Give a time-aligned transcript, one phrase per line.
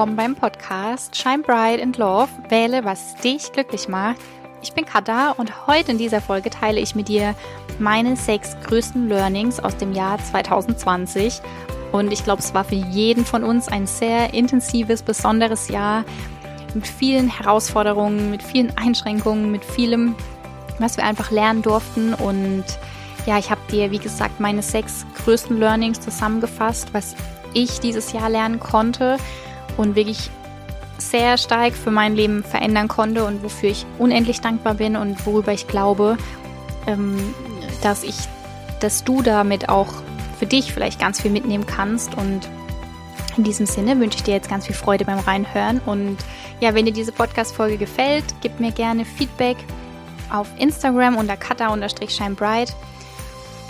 [0.00, 2.30] willkommen beim Podcast Shine Bright and Love.
[2.48, 4.16] Wähle, was dich glücklich macht.
[4.62, 7.34] Ich bin Kada und heute in dieser Folge teile ich mit dir
[7.78, 11.42] meine sechs größten Learnings aus dem Jahr 2020.
[11.92, 16.06] Und ich glaube, es war für jeden von uns ein sehr intensives, besonderes Jahr
[16.72, 20.14] mit vielen Herausforderungen, mit vielen Einschränkungen, mit vielem,
[20.78, 22.14] was wir einfach lernen durften.
[22.14, 22.64] Und
[23.26, 27.14] ja, ich habe dir, wie gesagt, meine sechs größten Learnings zusammengefasst, was
[27.52, 29.18] ich dieses Jahr lernen konnte
[29.80, 30.30] und wirklich
[30.98, 35.52] sehr stark für mein Leben verändern konnte und wofür ich unendlich dankbar bin und worüber
[35.52, 36.18] ich glaube,
[36.86, 37.16] ähm,
[37.82, 38.16] dass ich,
[38.80, 39.88] dass du damit auch
[40.38, 42.14] für dich vielleicht ganz viel mitnehmen kannst.
[42.14, 42.40] Und
[43.38, 45.80] in diesem Sinne wünsche ich dir jetzt ganz viel Freude beim Reinhören.
[45.86, 46.18] Und
[46.60, 49.56] ja, wenn dir diese Podcast-Folge gefällt, gib mir gerne Feedback
[50.30, 52.76] auf Instagram unter kata-shinebright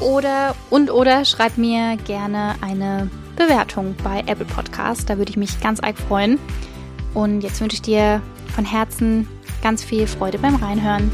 [0.00, 3.08] oder und oder schreib mir gerne eine
[3.40, 5.08] Bewertung bei Apple Podcast.
[5.08, 6.38] Da würde ich mich ganz arg freuen.
[7.14, 8.20] Und jetzt wünsche ich dir
[8.54, 9.26] von Herzen
[9.62, 11.10] ganz viel Freude beim Reinhören.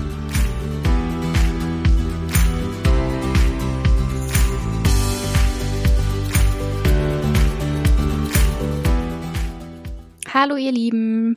[10.35, 11.37] Hallo ihr Lieben.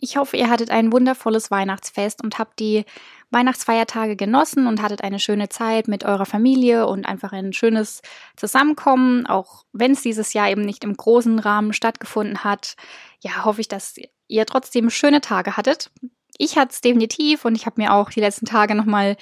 [0.00, 2.84] Ich hoffe, ihr hattet ein wundervolles Weihnachtsfest und habt die
[3.30, 8.00] Weihnachtsfeiertage genossen und hattet eine schöne Zeit mit eurer Familie und einfach ein schönes
[8.36, 12.74] Zusammenkommen, auch wenn es dieses Jahr eben nicht im großen Rahmen stattgefunden hat.
[13.22, 13.96] Ja, hoffe ich, dass
[14.28, 15.90] ihr trotzdem schöne Tage hattet.
[16.38, 19.16] Ich hatte es definitiv und ich habe mir auch die letzten Tage nochmal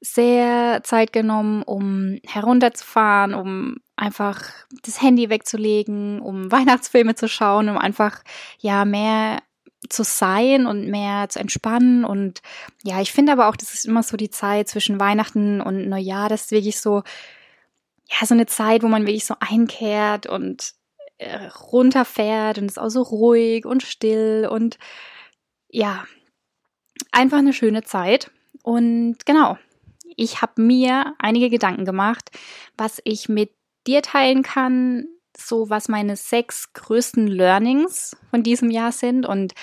[0.00, 4.42] sehr Zeit genommen, um herunterzufahren, um einfach
[4.82, 8.22] das Handy wegzulegen, um Weihnachtsfilme zu schauen, um einfach
[8.58, 9.38] ja mehr
[9.88, 12.04] zu sein und mehr zu entspannen.
[12.04, 12.42] Und
[12.82, 16.28] ja, ich finde aber auch, das ist immer so die Zeit zwischen Weihnachten und Neujahr,
[16.28, 17.02] das ist wirklich so,
[18.08, 20.74] ja, so eine Zeit, wo man wirklich so einkehrt und
[21.18, 24.78] äh, runterfährt und ist auch so ruhig und still und
[25.68, 26.04] ja,
[27.12, 28.30] einfach eine schöne Zeit.
[28.62, 29.58] Und genau,
[30.16, 32.30] ich habe mir einige Gedanken gemacht,
[32.76, 33.52] was ich mit
[33.86, 35.06] dir teilen kann,
[35.40, 39.26] so, was meine sechs größten Learnings von diesem Jahr sind.
[39.26, 39.54] Und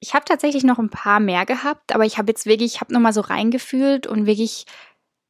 [0.00, 2.92] ich habe tatsächlich noch ein paar mehr gehabt, aber ich habe jetzt wirklich, ich habe
[2.92, 4.64] nochmal so reingefühlt und wirklich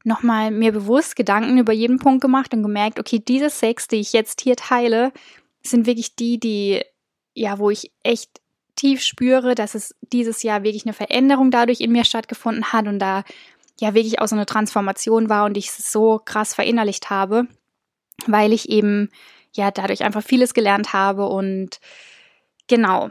[0.05, 4.13] nochmal mir bewusst Gedanken über jeden Punkt gemacht und gemerkt, okay, diese sechs, die ich
[4.13, 5.13] jetzt hier teile,
[5.63, 6.83] sind wirklich die, die,
[7.35, 8.41] ja, wo ich echt
[8.77, 12.99] tief spüre, dass es dieses Jahr wirklich eine Veränderung dadurch in mir stattgefunden hat und
[12.99, 13.25] da
[13.79, 17.47] ja wirklich auch so eine Transformation war und ich es so krass verinnerlicht habe,
[18.27, 19.11] weil ich eben
[19.55, 21.81] ja dadurch einfach vieles gelernt habe und
[22.69, 23.11] genau.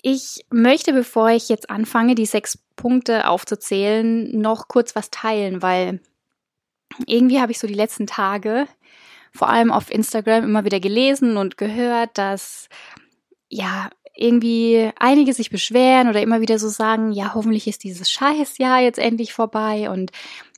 [0.00, 6.00] Ich möchte, bevor ich jetzt anfange, die sechs Punkte aufzuzählen, noch kurz was teilen, weil
[7.06, 8.68] irgendwie habe ich so die letzten Tage,
[9.32, 12.68] vor allem auf Instagram, immer wieder gelesen und gehört, dass
[13.48, 18.80] ja irgendwie einige sich beschweren oder immer wieder so sagen, ja, hoffentlich ist dieses Scheißjahr
[18.80, 20.10] jetzt endlich vorbei und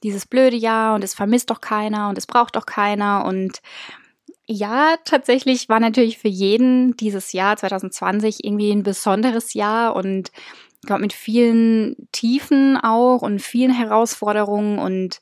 [0.02, 3.60] dieses blöde Jahr und es vermisst doch keiner und es braucht doch keiner und
[4.52, 10.32] ja, tatsächlich war natürlich für jeden dieses Jahr 2020 irgendwie ein besonderes Jahr und
[10.82, 15.20] ich glaube mit vielen Tiefen auch und vielen Herausforderungen und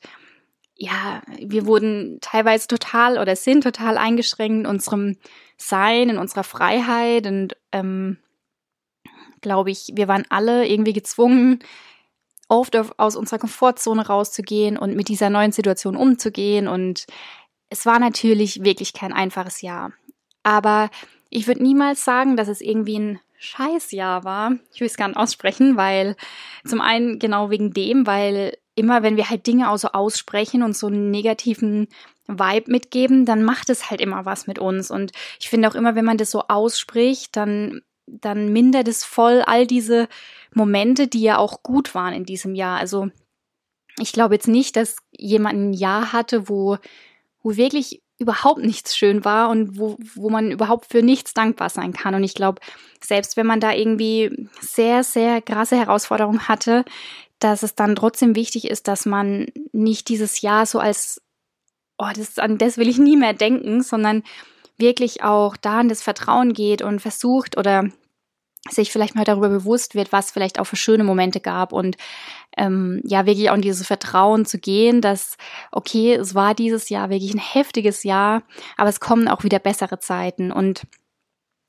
[0.75, 5.17] ja, wir wurden teilweise total oder sind total eingeschränkt in unserem
[5.57, 8.17] Sein, in unserer Freiheit und ähm,
[9.41, 11.59] glaube ich, wir waren alle irgendwie gezwungen,
[12.47, 17.05] oft aus unserer Komfortzone rauszugehen und mit dieser neuen Situation umzugehen und
[17.69, 19.93] es war natürlich wirklich kein einfaches Jahr.
[20.43, 20.89] Aber
[21.29, 24.53] ich würde niemals sagen, dass es irgendwie ein Scheißjahr war.
[24.73, 26.15] Ich will es gar nicht aussprechen, weil
[26.65, 30.75] zum einen genau wegen dem, weil immer wenn wir halt Dinge auch so aussprechen und
[30.75, 31.87] so einen negativen
[32.27, 34.91] Vibe mitgeben, dann macht es halt immer was mit uns.
[34.91, 39.41] Und ich finde auch immer, wenn man das so ausspricht, dann, dann mindert es voll
[39.45, 40.07] all diese
[40.53, 42.79] Momente, die ja auch gut waren in diesem Jahr.
[42.79, 43.09] Also
[43.99, 46.77] ich glaube jetzt nicht, dass jemand ein Jahr hatte, wo
[47.41, 51.93] wo wirklich überhaupt nichts schön war und wo, wo man überhaupt für nichts dankbar sein
[51.93, 52.13] kann.
[52.15, 52.61] Und ich glaube,
[53.01, 56.83] selbst wenn man da irgendwie sehr, sehr krasse Herausforderungen hatte,
[57.39, 61.21] dass es dann trotzdem wichtig ist, dass man nicht dieses Jahr so als,
[61.97, 64.23] oh, das, an das will ich nie mehr denken, sondern
[64.77, 67.89] wirklich auch da in das Vertrauen geht und versucht oder
[68.67, 71.71] sich vielleicht mal darüber bewusst wird, was vielleicht auch für schöne Momente gab.
[71.71, 71.95] Und
[72.57, 75.37] ähm, ja, wirklich auch in dieses Vertrauen zu gehen, dass,
[75.71, 78.43] okay, es war dieses Jahr wirklich ein heftiges Jahr,
[78.77, 80.51] aber es kommen auch wieder bessere Zeiten.
[80.51, 80.83] Und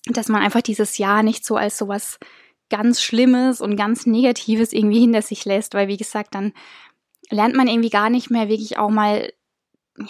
[0.06, 2.18] dass man einfach dieses Jahr nicht so als sowas
[2.70, 6.52] ganz Schlimmes und ganz Negatives irgendwie hinter sich lässt, weil wie gesagt, dann
[7.28, 9.32] lernt man irgendwie gar nicht mehr wirklich auch mal,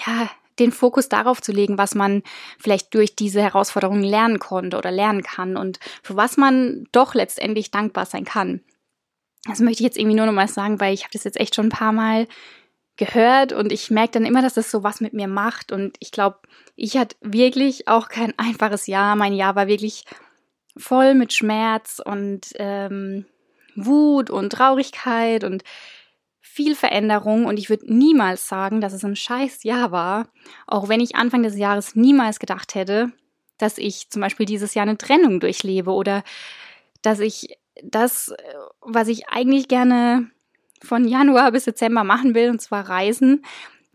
[0.07, 2.23] ja, den Fokus darauf zu legen, was man
[2.59, 7.71] vielleicht durch diese Herausforderungen lernen konnte oder lernen kann und für was man doch letztendlich
[7.71, 8.61] dankbar sein kann.
[9.47, 11.55] Das möchte ich jetzt irgendwie nur noch mal sagen, weil ich habe das jetzt echt
[11.55, 12.27] schon ein paar Mal
[12.97, 16.13] gehört und ich merke dann immer, dass das so was mit mir macht und ich
[16.13, 16.41] glaube,
[16.77, 19.17] ich hatte wirklich auch kein einfaches Jahr.
[19.17, 20.05] Mein Jahr war wirklich
[20.77, 23.25] voll mit Schmerz und ähm,
[23.75, 25.65] Wut und Traurigkeit und
[26.61, 30.29] viel Veränderung und ich würde niemals sagen, dass es ein scheiß Jahr war,
[30.67, 33.13] auch wenn ich Anfang des Jahres niemals gedacht hätte,
[33.57, 36.23] dass ich zum Beispiel dieses Jahr eine Trennung durchlebe oder
[37.01, 38.35] dass ich das,
[38.83, 40.31] was ich eigentlich gerne
[40.83, 43.43] von Januar bis Dezember machen will, und zwar Reisen,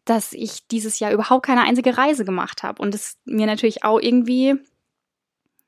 [0.04, 2.82] dass ich dieses Jahr überhaupt keine einzige Reise gemacht habe.
[2.82, 4.56] Und es mir natürlich auch irgendwie,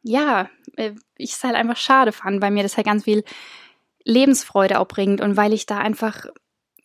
[0.02, 3.24] ja, äh, ich es halt einfach schade fand, weil mir das halt ganz viel
[4.04, 6.26] Lebensfreude auch bringt und weil ich da einfach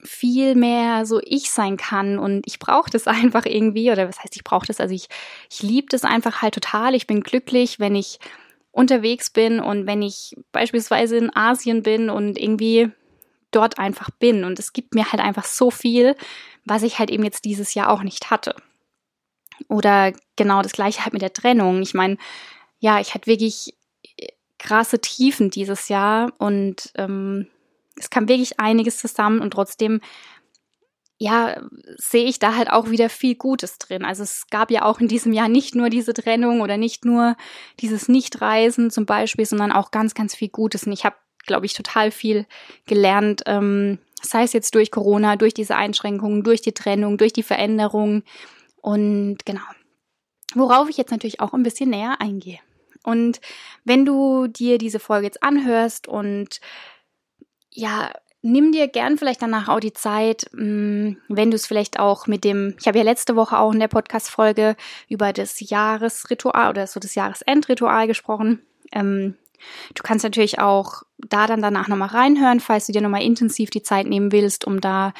[0.02, 4.37] viel mehr so ich sein kann und ich brauche das einfach irgendwie oder was heißt
[4.37, 4.81] ich brauche das?
[4.81, 5.08] Also ich
[5.50, 6.94] ich liebe das einfach halt total.
[6.94, 8.19] Ich bin glücklich wenn ich
[8.70, 12.90] unterwegs bin und wenn ich beispielsweise in Asien bin und irgendwie
[13.50, 14.44] dort einfach bin.
[14.44, 16.16] Und es gibt mir halt einfach so viel
[16.64, 18.54] was ich halt eben jetzt dieses Jahr auch nicht hatte.
[19.69, 21.82] Oder genau das gleiche halt mit der Trennung.
[21.82, 22.16] Ich meine
[22.78, 23.75] ja ich hatte wirklich
[24.58, 27.49] krasse Tiefen dieses Jahr und ähm,
[27.96, 30.00] es kam wirklich einiges zusammen und trotzdem,
[31.18, 31.60] ja,
[31.96, 34.04] sehe ich da halt auch wieder viel Gutes drin.
[34.04, 37.36] Also es gab ja auch in diesem Jahr nicht nur diese Trennung oder nicht nur
[37.80, 40.84] dieses Nichtreisen zum Beispiel, sondern auch ganz, ganz viel Gutes.
[40.84, 41.16] Und ich habe,
[41.46, 42.46] glaube ich, total viel
[42.86, 47.42] gelernt, ähm, sei es jetzt durch Corona, durch diese Einschränkungen, durch die Trennung, durch die
[47.42, 48.24] Veränderung.
[48.80, 49.62] Und genau,
[50.54, 52.58] worauf ich jetzt natürlich auch ein bisschen näher eingehe.
[53.04, 53.40] Und
[53.84, 56.60] wenn du dir diese Folge jetzt anhörst und
[57.74, 62.26] ja, nimm dir gern vielleicht danach auch die Zeit, mm, wenn du es vielleicht auch
[62.26, 64.76] mit dem, ich habe ja letzte Woche auch in der Podcast-Folge
[65.08, 68.60] über das Jahresritual oder so das Jahresendritual gesprochen.
[68.92, 69.36] Ähm,
[69.94, 73.82] du kannst natürlich auch da dann danach nochmal reinhören, falls du dir nochmal intensiv die
[73.82, 75.14] Zeit nehmen willst, um da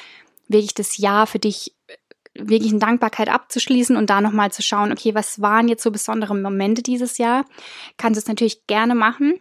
[0.49, 1.97] wirklich das Jahr für dich äh,
[2.35, 6.35] wirklich in Dankbarkeit abzuschließen und da nochmal zu schauen, okay, was waren jetzt so besondere
[6.35, 7.45] Momente dieses Jahr?
[7.99, 9.35] Kannst du es natürlich gerne machen.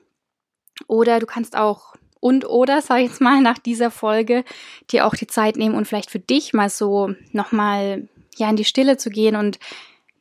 [0.87, 4.45] Oder du kannst auch und oder, sag ich jetzt mal, nach dieser Folge
[4.91, 8.07] dir auch die Zeit nehmen und vielleicht für dich mal so nochmal
[8.38, 9.59] ja in die Stille zu gehen und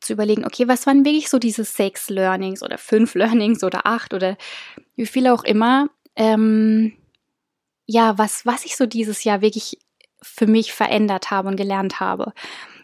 [0.01, 4.13] zu überlegen, okay, was waren wirklich so diese sechs Learnings oder fünf Learnings oder acht
[4.13, 4.35] oder
[4.95, 6.93] wie viele auch immer, ähm,
[7.85, 9.77] ja, was, was ich so dieses Jahr wirklich
[10.21, 12.33] für mich verändert habe und gelernt habe.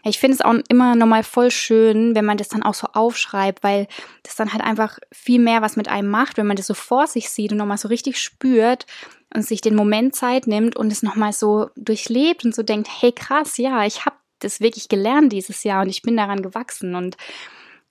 [0.08, 3.62] Ich finde es auch immer nochmal voll schön, wenn man das dann auch so aufschreibt,
[3.62, 3.86] weil
[4.22, 7.06] das dann halt einfach viel mehr was mit einem macht, wenn man das so vor
[7.06, 8.86] sich sieht und nochmal so richtig spürt
[9.34, 13.12] und sich den Moment Zeit nimmt und es nochmal so durchlebt und so denkt, hey
[13.12, 16.94] krass, ja, ich habe das wirklich gelernt dieses Jahr und ich bin daran gewachsen.
[16.94, 17.16] Und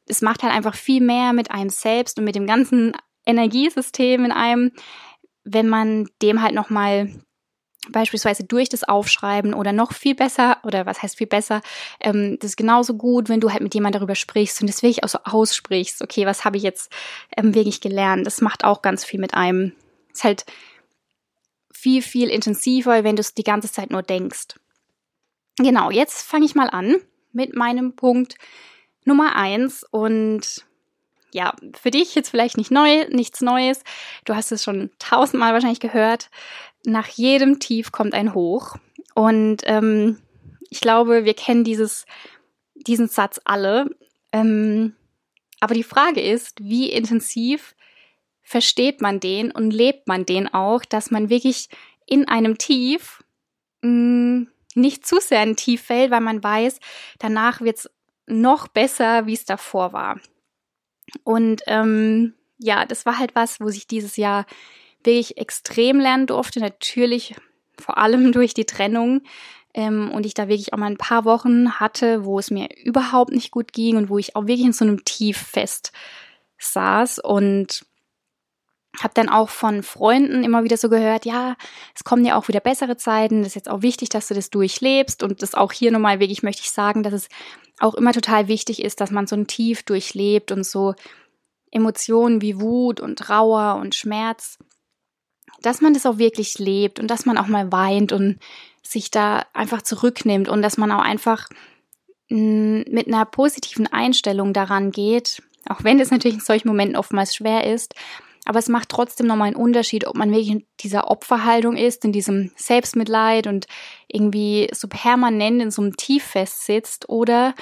[0.07, 2.93] es macht halt einfach viel mehr mit einem selbst und mit dem ganzen
[3.25, 4.71] Energiesystem in einem,
[5.43, 7.11] wenn man dem halt nochmal
[7.91, 11.61] beispielsweise durch das Aufschreiben oder noch viel besser, oder was heißt viel besser,
[11.99, 15.03] ähm, das ist genauso gut, wenn du halt mit jemand darüber sprichst und das wirklich
[15.03, 16.91] auch so aussprichst, okay, was habe ich jetzt
[17.35, 18.25] ähm, wirklich gelernt?
[18.25, 19.73] Das macht auch ganz viel mit einem.
[20.13, 20.45] Ist halt
[21.71, 24.55] viel, viel intensiver, wenn du es die ganze Zeit nur denkst.
[25.57, 26.95] Genau, jetzt fange ich mal an
[27.33, 28.35] mit meinem Punkt
[29.05, 30.65] Nummer eins und
[31.33, 33.83] ja, für dich jetzt vielleicht nicht neu, nichts Neues.
[34.25, 36.29] Du hast es schon tausendmal wahrscheinlich gehört
[36.87, 38.75] nach jedem Tief kommt ein Hoch.
[39.13, 40.19] Und ähm,
[40.69, 42.05] ich glaube, wir kennen dieses,
[42.75, 43.89] diesen Satz alle.
[44.31, 44.95] Ähm,
[45.59, 47.75] aber die Frage ist, wie intensiv
[48.41, 51.67] versteht man den und lebt man den auch, dass man wirklich
[52.05, 53.23] in einem Tief
[53.81, 56.79] mh, mm, nicht zu sehr in Tief fällt, weil man weiß,
[57.19, 57.89] danach wird es
[58.27, 60.21] noch besser, wie es davor war.
[61.23, 64.45] Und ähm, ja, das war halt was, wo sich dieses Jahr
[65.03, 66.59] wirklich extrem lernen durfte.
[66.59, 67.35] Natürlich
[67.79, 69.21] vor allem durch die Trennung.
[69.73, 73.31] Ähm, und ich da wirklich auch mal ein paar Wochen hatte, wo es mir überhaupt
[73.31, 75.91] nicht gut ging und wo ich auch wirklich in so einem Tief fest
[76.57, 77.85] saß und
[78.99, 81.55] habe dann auch von Freunden immer wieder so gehört, ja,
[81.95, 84.49] es kommen ja auch wieder bessere Zeiten, das ist jetzt auch wichtig, dass du das
[84.49, 87.29] durchlebst und das auch hier nochmal wirklich möchte ich sagen, dass es
[87.79, 90.95] auch immer total wichtig ist, dass man so ein Tief durchlebt und so
[91.69, 94.57] Emotionen wie Wut und Trauer und Schmerz
[95.61, 98.39] dass man das auch wirklich lebt und dass man auch mal weint und
[98.83, 101.49] sich da einfach zurücknimmt und dass man auch einfach
[102.29, 107.35] mm, mit einer positiven Einstellung daran geht, auch wenn es natürlich in solchen Momenten oftmals
[107.35, 107.93] schwer ist,
[108.47, 112.13] aber es macht trotzdem nochmal einen Unterschied, ob man wirklich in dieser Opferhaltung ist, in
[112.13, 113.67] diesem Selbstmitleid und
[114.07, 117.55] irgendwie so permanent in so einem Tief festsitzt oder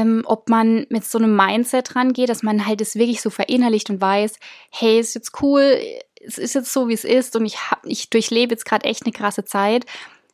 [0.00, 3.90] ähm, ob man mit so einem Mindset rangeht, dass man halt es wirklich so verinnerlicht
[3.90, 4.38] und weiß,
[4.70, 5.80] hey, ist jetzt cool,
[6.24, 9.04] es ist jetzt so, wie es ist und ich, hab, ich durchlebe jetzt gerade echt
[9.04, 9.86] eine krasse Zeit,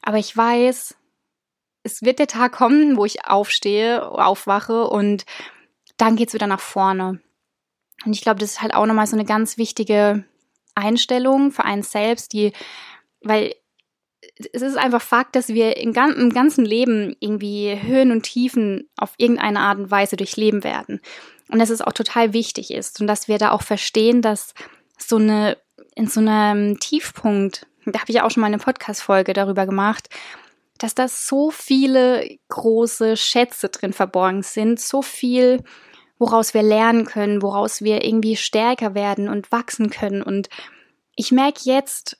[0.02, 0.94] aber ich weiß,
[1.82, 5.24] es wird der Tag kommen, wo ich aufstehe, aufwache und
[5.96, 7.20] dann geht's wieder nach vorne.
[8.04, 10.24] Und ich glaube, das ist halt auch nochmal so eine ganz wichtige
[10.74, 12.52] Einstellung für einen selbst, die,
[13.22, 13.54] weil
[14.52, 19.60] es ist einfach Fakt, dass wir im ganzen Leben irgendwie Höhen und Tiefen auf irgendeine
[19.60, 21.00] Art und Weise durchleben werden.
[21.48, 24.52] Und dass es auch total wichtig ist und dass wir da auch verstehen, dass
[24.98, 25.56] so eine,
[25.94, 30.08] in so einem Tiefpunkt, da habe ich auch schon mal eine Podcast-Folge darüber gemacht,
[30.78, 35.62] dass da so viele große Schätze drin verborgen sind, so viel,
[36.18, 40.22] woraus wir lernen können, woraus wir irgendwie stärker werden und wachsen können.
[40.22, 40.48] Und
[41.14, 42.18] ich merke jetzt,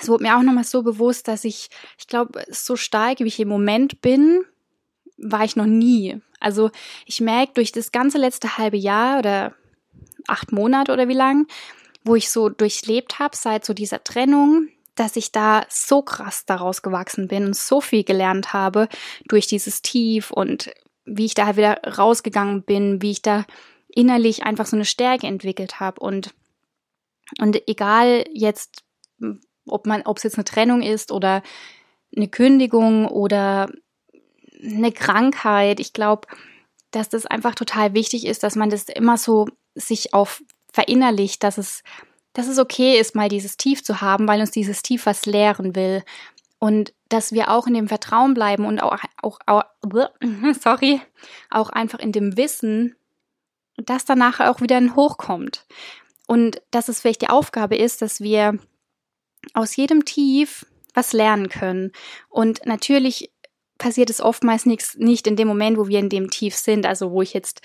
[0.00, 1.68] es wurde mir auch nochmal so bewusst, dass ich,
[1.98, 4.44] ich glaube, so stark, wie ich im Moment bin,
[5.18, 6.20] war ich noch nie.
[6.40, 6.70] Also
[7.06, 9.54] ich merke durch das ganze letzte halbe Jahr oder
[10.26, 11.46] acht Monate oder wie lang,
[12.04, 16.82] wo ich so durchlebt habe seit so dieser Trennung, dass ich da so krass daraus
[16.82, 18.88] gewachsen bin und so viel gelernt habe
[19.28, 20.70] durch dieses Tief und
[21.04, 23.44] wie ich da wieder rausgegangen bin, wie ich da
[23.88, 26.34] innerlich einfach so eine Stärke entwickelt habe und
[27.40, 28.82] und egal jetzt
[29.66, 31.42] ob man, ob es jetzt eine Trennung ist oder
[32.14, 33.70] eine Kündigung oder
[34.62, 35.80] eine Krankheit.
[35.80, 36.28] Ich glaube,
[36.90, 40.42] dass das einfach total wichtig ist, dass man das immer so sich auf
[40.72, 41.82] verinnerlicht, dass es,
[42.32, 45.74] dass es okay ist, mal dieses Tief zu haben, weil uns dieses Tief was lehren
[45.74, 46.02] will.
[46.58, 49.64] Und dass wir auch in dem Vertrauen bleiben und auch, auch, auch
[50.60, 51.00] sorry,
[51.50, 52.94] auch einfach in dem Wissen,
[53.76, 55.66] dass danach auch wieder ein Hoch kommt.
[56.26, 58.58] Und dass es vielleicht die Aufgabe ist, dass wir
[59.54, 61.92] aus jedem Tief was lernen können.
[62.28, 63.32] Und natürlich
[63.78, 67.10] passiert es oftmals nichts, nicht in dem Moment, wo wir in dem Tief sind, also
[67.10, 67.62] wo ich jetzt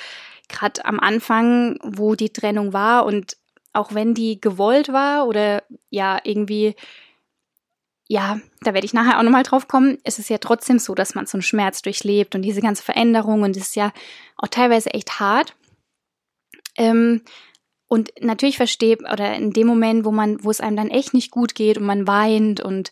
[0.49, 3.37] gerade am Anfang, wo die Trennung war und
[3.73, 6.75] auch wenn die gewollt war oder ja irgendwie
[8.09, 9.97] ja, da werde ich nachher auch nochmal drauf kommen.
[10.03, 13.41] Es ist ja trotzdem so, dass man so einen Schmerz durchlebt und diese ganze Veränderung
[13.41, 13.91] und es ist ja
[14.37, 15.55] auch teilweise echt hart.
[16.77, 17.21] Ähm,
[17.87, 21.31] und natürlich versteht, oder in dem Moment, wo man, wo es einem dann echt nicht
[21.31, 22.91] gut geht und man weint und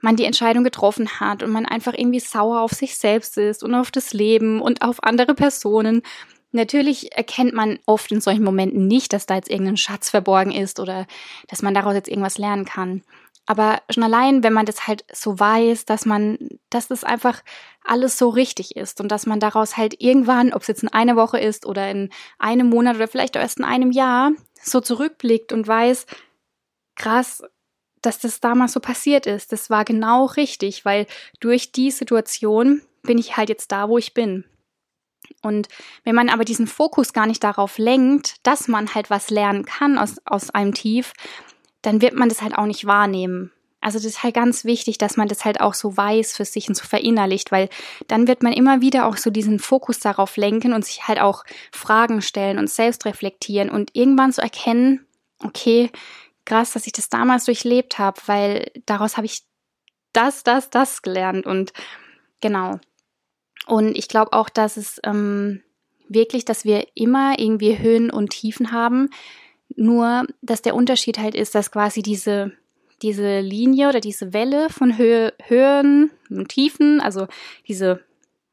[0.00, 3.74] man die Entscheidung getroffen hat und man einfach irgendwie sauer auf sich selbst ist und
[3.74, 6.02] auf das Leben und auf andere Personen.
[6.52, 10.78] Natürlich erkennt man oft in solchen Momenten nicht, dass da jetzt irgendein Schatz verborgen ist
[10.78, 11.06] oder
[11.48, 13.02] dass man daraus jetzt irgendwas lernen kann.
[13.46, 16.38] Aber schon allein, wenn man das halt so weiß, dass man,
[16.70, 17.42] dass das einfach
[17.82, 21.16] alles so richtig ist und dass man daraus halt irgendwann, ob es jetzt in einer
[21.16, 24.32] Woche ist oder in einem Monat oder vielleicht erst in einem Jahr,
[24.62, 26.06] so zurückblickt und weiß,
[26.96, 27.42] krass,
[28.00, 29.52] dass das damals so passiert ist.
[29.52, 31.06] Das war genau richtig, weil
[31.40, 34.44] durch die Situation bin ich halt jetzt da, wo ich bin.
[35.42, 35.68] Und
[36.04, 39.98] wenn man aber diesen Fokus gar nicht darauf lenkt, dass man halt was lernen kann
[39.98, 41.12] aus, aus einem Tief,
[41.84, 43.52] dann wird man das halt auch nicht wahrnehmen.
[43.80, 46.68] Also das ist halt ganz wichtig, dass man das halt auch so weiß für sich
[46.68, 47.68] und so verinnerlicht, weil
[48.08, 51.44] dann wird man immer wieder auch so diesen Fokus darauf lenken und sich halt auch
[51.70, 55.06] Fragen stellen und selbst reflektieren und irgendwann so erkennen,
[55.40, 55.90] okay,
[56.46, 59.42] krass, dass ich das damals durchlebt habe, weil daraus habe ich
[60.14, 61.74] das, das, das gelernt und
[62.40, 62.80] genau.
[63.66, 65.62] Und ich glaube auch, dass es ähm,
[66.08, 69.10] wirklich, dass wir immer irgendwie Höhen und Tiefen haben,
[69.76, 72.52] nur, dass der Unterschied halt ist, dass quasi diese,
[73.02, 77.26] diese Linie oder diese Welle von Höhe, Höhen und Tiefen, also
[77.66, 78.00] diese,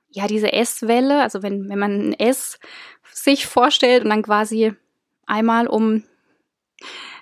[0.10, 2.60] ja, diese S-Welle, also wenn, wenn man ein S
[3.12, 4.74] sich vorstellt und dann quasi
[5.26, 6.04] einmal um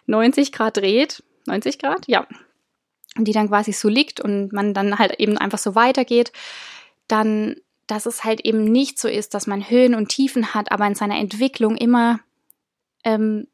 [0.08, 2.28] 90 Grad dreht, 90 Grad, ja,
[3.18, 6.32] und die dann quasi so liegt und man dann halt eben einfach so weitergeht,
[7.08, 7.56] dann,
[7.88, 10.96] dass es halt eben nicht so ist, dass man Höhen und Tiefen hat, aber in
[10.96, 12.20] seiner Entwicklung immer
[13.04, 13.48] ähm,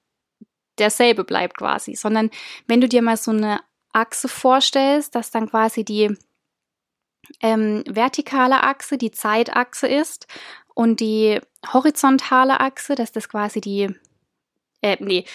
[0.77, 2.29] derselbe bleibt quasi, sondern
[2.67, 3.61] wenn du dir mal so eine
[3.93, 6.15] Achse vorstellst, dass dann quasi die
[7.41, 10.27] ähm, vertikale Achse die Zeitachse ist
[10.73, 11.39] und die
[11.73, 13.89] horizontale Achse, dass das quasi die,
[14.81, 15.25] äh, nee,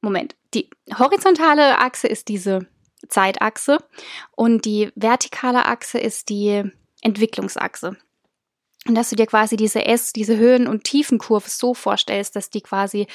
[0.00, 2.68] Moment, die horizontale Achse ist diese
[3.08, 3.78] Zeitachse
[4.36, 6.70] und die vertikale Achse ist die
[7.02, 7.96] Entwicklungsachse.
[8.86, 12.60] Und dass du dir quasi diese S, diese Höhen- und Tiefenkurve so vorstellst, dass die
[12.60, 13.06] quasi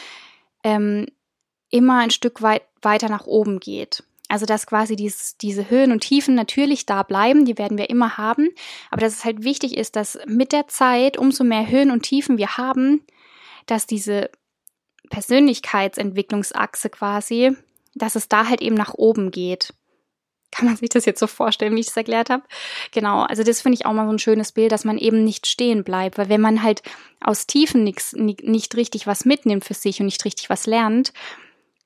[0.63, 1.07] ähm,
[1.73, 4.03] immer ein Stück weit weiter nach oben geht.
[4.29, 8.17] Also dass quasi dies, diese Höhen und Tiefen natürlich da bleiben, die werden wir immer
[8.17, 8.49] haben,
[8.89, 12.37] aber dass es halt wichtig ist, dass mit der Zeit, umso mehr Höhen und Tiefen
[12.37, 13.01] wir haben,
[13.65, 14.29] dass diese
[15.09, 17.51] Persönlichkeitsentwicklungsachse quasi,
[17.95, 19.73] dass es da halt eben nach oben geht.
[20.51, 22.43] kann man sich das jetzt so vorstellen, wie ich es erklärt habe?
[22.91, 25.47] Genau, also das finde ich auch mal so ein schönes Bild, dass man eben nicht
[25.47, 26.83] stehen bleibt, weil wenn man halt
[27.19, 31.13] aus Tiefen nix, nicht richtig was mitnimmt für sich und nicht richtig was lernt,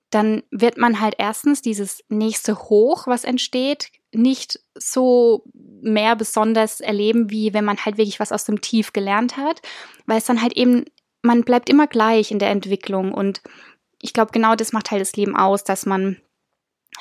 [0.10, 7.30] dann wird man halt erstens dieses nächste Hoch, was entsteht, nicht so mehr besonders erleben,
[7.30, 9.62] wie wenn man halt wirklich was aus dem Tief gelernt hat,
[10.06, 10.86] weil es dann halt eben,
[11.22, 13.14] man bleibt immer gleich in der Entwicklung.
[13.14, 13.42] Und
[14.02, 16.18] ich glaube, genau das macht halt das Leben aus, dass man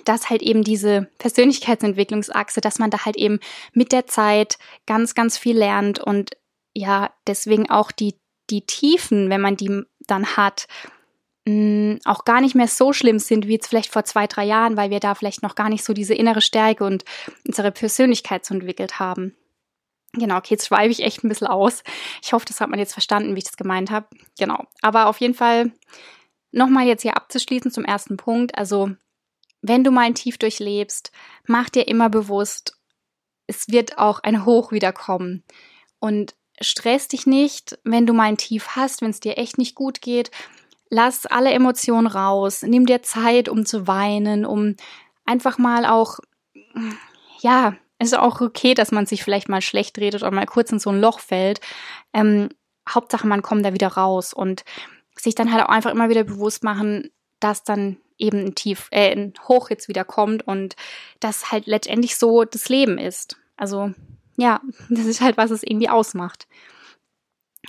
[0.04, 3.40] dass halt eben diese Persönlichkeitsentwicklungsachse, dass man da halt eben
[3.72, 6.36] mit der Zeit ganz, ganz viel lernt und
[6.74, 8.16] ja, deswegen auch die,
[8.50, 10.66] die Tiefen, wenn man die dann hat,
[12.04, 14.90] auch gar nicht mehr so schlimm sind wie jetzt vielleicht vor zwei, drei Jahren, weil
[14.90, 17.04] wir da vielleicht noch gar nicht so diese innere Stärke und
[17.46, 19.36] unsere Persönlichkeit so entwickelt haben.
[20.12, 21.84] Genau, okay, jetzt schweife ich echt ein bisschen aus.
[22.22, 24.08] Ich hoffe, das hat man jetzt verstanden, wie ich das gemeint habe.
[24.38, 24.64] Genau.
[24.82, 25.72] Aber auf jeden Fall
[26.50, 28.56] nochmal jetzt hier abzuschließen zum ersten Punkt.
[28.58, 28.90] Also
[29.62, 31.12] wenn du mal ein Tief durchlebst,
[31.46, 32.76] mach dir immer bewusst,
[33.46, 35.44] es wird auch ein Hoch wiederkommen.
[36.00, 39.74] Und stress dich nicht, wenn du mal ein Tief hast, wenn es dir echt nicht
[39.74, 40.30] gut geht.
[40.88, 42.62] Lass alle Emotionen raus.
[42.62, 44.76] Nimm dir Zeit, um zu weinen, um
[45.24, 46.20] einfach mal auch,
[47.40, 50.78] ja, ist auch okay, dass man sich vielleicht mal schlecht redet oder mal kurz in
[50.78, 51.60] so ein Loch fällt.
[52.12, 52.50] Ähm,
[52.88, 54.64] Hauptsache, man kommt da wieder raus und
[55.18, 59.12] sich dann halt auch einfach immer wieder bewusst machen, dass dann eben ein Tief, äh,
[59.12, 60.76] ein Hoch jetzt wieder kommt und
[61.20, 63.36] das halt letztendlich so das Leben ist.
[63.56, 63.92] Also
[64.36, 66.46] ja, das ist halt, was es irgendwie ausmacht.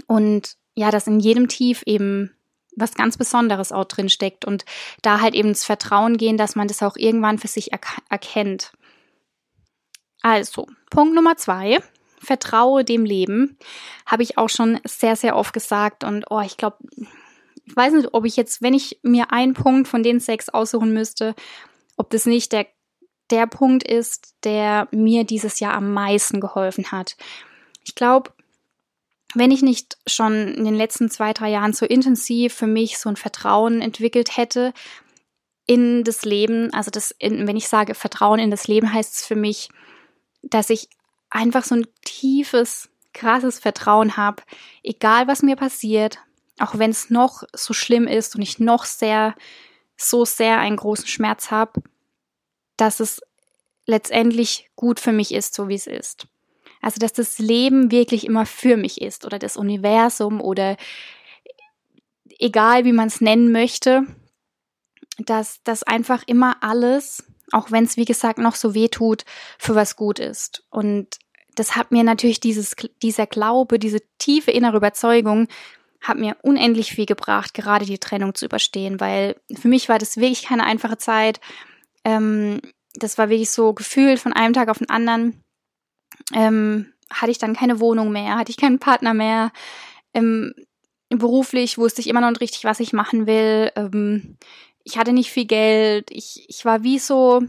[0.06, 2.37] Und ja, dass in jedem Tief eben
[2.78, 4.64] was ganz Besonderes auch drin steckt und
[5.02, 7.80] da halt eben das Vertrauen gehen, dass man das auch irgendwann für sich er
[8.10, 8.72] erkennt.
[10.22, 11.80] Also, Punkt Nummer zwei.
[12.20, 13.58] Vertraue dem Leben.
[14.06, 16.04] Habe ich auch schon sehr, sehr oft gesagt.
[16.04, 16.78] Und oh, ich glaube,
[17.66, 20.94] ich weiß nicht, ob ich jetzt, wenn ich mir einen Punkt von den sechs aussuchen
[20.94, 21.36] müsste,
[21.96, 22.68] ob das nicht der,
[23.30, 27.18] der Punkt ist, der mir dieses Jahr am meisten geholfen hat.
[27.86, 28.32] Ich glaube,
[29.38, 33.10] wenn ich nicht schon in den letzten zwei, drei Jahren so intensiv für mich so
[33.10, 34.74] ein Vertrauen entwickelt hätte
[35.66, 39.26] in das Leben, also das, in, wenn ich sage Vertrauen in das Leben, heißt es
[39.26, 39.70] für mich,
[40.42, 40.90] dass ich
[41.30, 44.44] einfach so ein tiefes, krasses Vertrauen habe,
[44.84, 46.20] egal was mir passiert,
[46.60, 49.36] auch wenn es noch so schlimm ist und ich noch sehr,
[49.98, 51.82] so sehr einen großen Schmerz habe,
[52.78, 53.22] dass es
[53.86, 56.28] letztendlich gut für mich ist, so wie es ist.
[56.82, 60.78] Also, dass das Leben wirklich immer für mich ist oder das Universum oder
[62.40, 64.04] egal wie man es nennen möchte,
[65.18, 69.24] dass das einfach immer alles, auch wenn es wie gesagt noch so weh tut,
[69.58, 70.64] für was gut ist.
[70.70, 71.18] Und
[71.56, 75.48] das hat mir natürlich dieses, dieser Glaube, diese tiefe innere Überzeugung
[76.00, 80.18] hat mir unendlich viel gebracht, gerade die Trennung zu überstehen, weil für mich war das
[80.18, 81.40] wirklich keine einfache Zeit.
[82.04, 82.62] Ähm,
[82.94, 85.44] das war wirklich so gefühlt von einem Tag auf den anderen.
[86.34, 89.52] Ähm, hatte ich dann keine Wohnung mehr, hatte ich keinen Partner mehr.
[90.14, 90.54] Ähm,
[91.10, 93.72] beruflich wusste ich immer noch nicht richtig, was ich machen will.
[93.76, 94.38] Ähm,
[94.84, 96.12] ich hatte nicht viel Geld.
[96.12, 97.42] Ich, ich war wie so,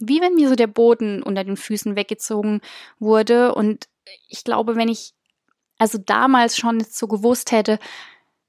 [0.00, 2.60] wie wenn mir so der Boden unter den Füßen weggezogen
[2.98, 3.54] wurde.
[3.54, 3.88] Und
[4.28, 5.12] ich glaube, wenn ich
[5.78, 7.78] also damals schon so gewusst hätte,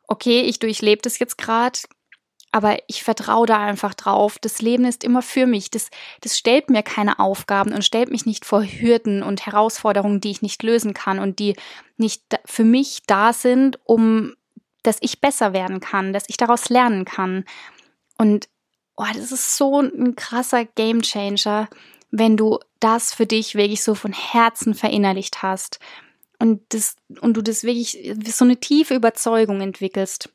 [0.08, 1.80] okay, ich durchlebe das jetzt gerade,
[2.52, 4.38] aber ich vertraue da einfach drauf.
[4.40, 5.70] Das Leben ist immer für mich.
[5.70, 5.90] Das,
[6.22, 10.42] das stellt mir keine Aufgaben und stellt mich nicht vor Hürden und Herausforderungen, die ich
[10.42, 11.56] nicht lösen kann und die
[11.98, 14.34] nicht für mich da sind, um
[14.84, 17.44] dass ich besser werden kann, dass ich daraus lernen kann.
[18.18, 18.48] Und
[18.96, 21.68] oh, das ist so ein krasser Gamechanger,
[22.10, 25.80] wenn du das für dich wirklich so von Herzen verinnerlicht hast
[26.40, 30.30] und das und du das wirklich so eine tiefe Überzeugung entwickelst.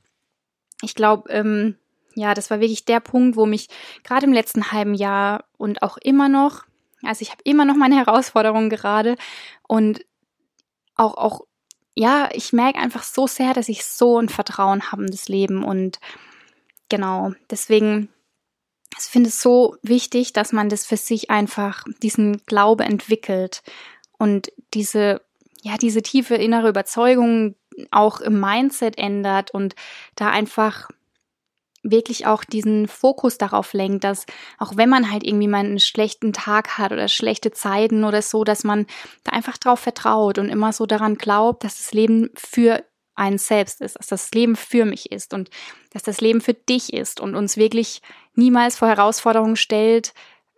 [0.83, 1.77] Ich glaube, ähm,
[2.15, 3.69] ja, das war wirklich der Punkt, wo mich
[4.05, 6.65] gerade im letzten halben Jahr und auch immer noch,
[7.03, 9.17] also ich habe immer noch meine Herausforderungen gerade
[9.67, 10.05] und
[10.95, 11.41] auch auch
[11.95, 15.63] ja, ich merke einfach so sehr, dass ich so ein Vertrauen habe in das Leben
[15.63, 16.01] und
[16.89, 18.09] genau, deswegen
[18.99, 23.63] ich finde es so wichtig, dass man das für sich einfach diesen Glaube entwickelt
[24.19, 25.23] und diese
[25.63, 27.55] ja, diese tiefe innere Überzeugung
[27.91, 29.75] auch im Mindset ändert und
[30.17, 30.89] da einfach
[31.83, 34.27] wirklich auch diesen Fokus darauf lenkt, dass
[34.59, 38.45] auch wenn man halt irgendwie mal einen schlechten Tag hat oder schlechte Zeiten oder so,
[38.45, 38.87] dass man
[39.25, 43.81] da einfach drauf vertraut und immer so daran glaubt, dass das Leben für einen selbst
[43.81, 45.51] ist, dass das Leben für mich ist und
[45.93, 48.01] dass das Leben für dich ist und uns wirklich
[48.35, 50.15] niemals vor Herausforderungen stellt,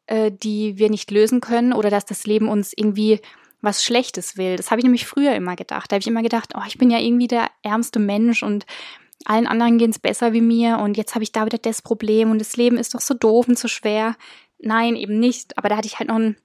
[0.07, 3.21] äh, die wir nicht lösen können oder dass das Leben uns irgendwie
[3.61, 4.57] was Schlechtes will.
[4.57, 5.91] Das habe ich nämlich früher immer gedacht.
[5.91, 8.67] Da habe ich immer gedacht, oh, ich bin ja irgendwie der ärmste Mensch und
[9.25, 12.31] allen anderen geht es besser wie mir und jetzt habe ich da wieder das Problem
[12.31, 14.17] und das Leben ist doch so doof und so schwer.
[14.59, 15.57] Nein, eben nicht.
[15.59, 16.37] Aber da hatte ich halt noch ein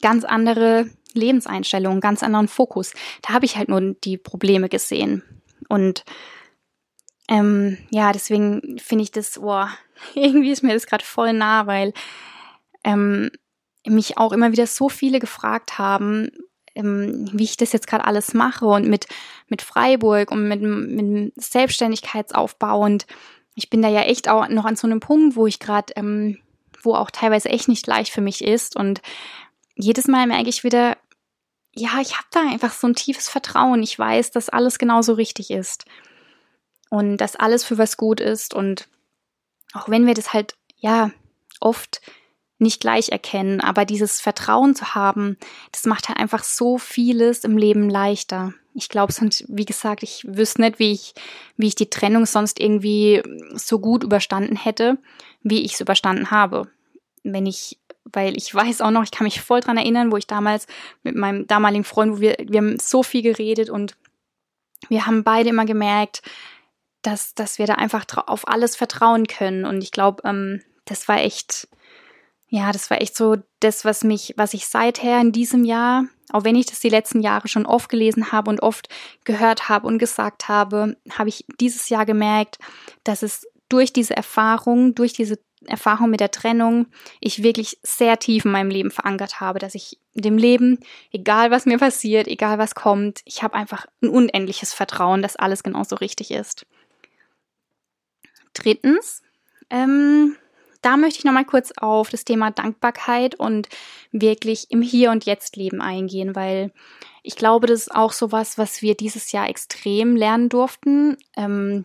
[0.00, 2.92] ganz andere Lebenseinstellung, ganz anderen Fokus.
[3.22, 5.22] Da habe ich halt nur die Probleme gesehen.
[5.68, 6.04] Und
[7.28, 9.70] ähm, ja, deswegen finde ich das, boah,
[10.14, 11.92] irgendwie ist mir das gerade voll nah, weil
[12.84, 13.30] ähm,
[13.86, 16.30] mich auch immer wieder so viele gefragt haben,
[16.82, 19.06] wie ich das jetzt gerade alles mache und mit,
[19.48, 22.80] mit Freiburg und mit, mit Selbstständigkeitsaufbau.
[22.80, 23.06] Und
[23.54, 26.38] ich bin da ja echt auch noch an so einem Punkt, wo ich gerade, ähm,
[26.82, 28.76] wo auch teilweise echt nicht leicht für mich ist.
[28.76, 29.02] Und
[29.74, 30.96] jedes Mal merke ich wieder,
[31.72, 33.82] ja, ich habe da einfach so ein tiefes Vertrauen.
[33.82, 35.84] Ich weiß, dass alles genauso richtig ist.
[36.90, 38.54] Und dass alles für was gut ist.
[38.54, 38.88] Und
[39.72, 41.10] auch wenn wir das halt, ja,
[41.60, 42.00] oft
[42.60, 45.36] nicht gleich erkennen, aber dieses Vertrauen zu haben,
[45.72, 48.52] das macht halt einfach so vieles im Leben leichter.
[48.74, 51.14] Ich glaube, sonst, wie gesagt, ich wüsste nicht, wie ich,
[51.56, 53.22] wie ich die Trennung sonst irgendwie
[53.54, 54.98] so gut überstanden hätte,
[55.42, 56.68] wie ich es überstanden habe.
[57.24, 60.26] Wenn ich, weil ich weiß auch noch, ich kann mich voll dran erinnern, wo ich
[60.26, 60.66] damals
[61.02, 63.96] mit meinem damaligen Freund, wo wir, wir haben so viel geredet und
[64.88, 66.22] wir haben beide immer gemerkt,
[67.02, 69.64] dass, dass wir da einfach auf alles vertrauen können.
[69.64, 71.68] Und ich glaube, ähm, das war echt,
[72.50, 76.42] ja, das war echt so das, was mich, was ich seither in diesem Jahr, auch
[76.42, 78.88] wenn ich das die letzten Jahre schon oft gelesen habe und oft
[79.24, 82.58] gehört habe und gesagt habe, habe ich dieses Jahr gemerkt,
[83.04, 86.86] dass es durch diese Erfahrung, durch diese Erfahrung mit der Trennung,
[87.20, 90.80] ich wirklich sehr tief in meinem Leben verankert habe, dass ich dem Leben,
[91.12, 95.62] egal was mir passiert, egal was kommt, ich habe einfach ein unendliches Vertrauen, dass alles
[95.62, 96.66] genauso richtig ist.
[98.54, 99.22] Drittens,
[99.68, 100.36] ähm,
[100.82, 103.68] da möchte ich nochmal kurz auf das Thema Dankbarkeit und
[104.12, 106.72] wirklich im Hier und Jetzt Leben eingehen, weil
[107.22, 111.84] ich glaube, das ist auch sowas, was wir dieses Jahr extrem lernen durften, ähm,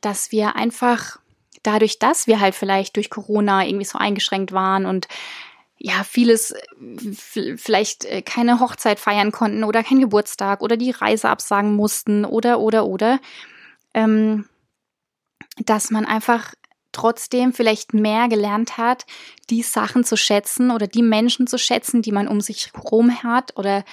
[0.00, 1.18] dass wir einfach
[1.62, 5.08] dadurch, dass wir halt vielleicht durch Corona irgendwie so eingeschränkt waren und
[5.76, 6.54] ja, vieles
[7.56, 12.60] vielleicht äh, keine Hochzeit feiern konnten oder kein Geburtstag oder die Reise absagen mussten oder,
[12.60, 13.20] oder, oder,
[13.92, 14.48] ähm,
[15.58, 16.54] dass man einfach
[16.94, 19.04] trotzdem vielleicht mehr gelernt hat,
[19.50, 23.56] die Sachen zu schätzen oder die Menschen zu schätzen, die man um sich herum hat
[23.56, 23.84] oder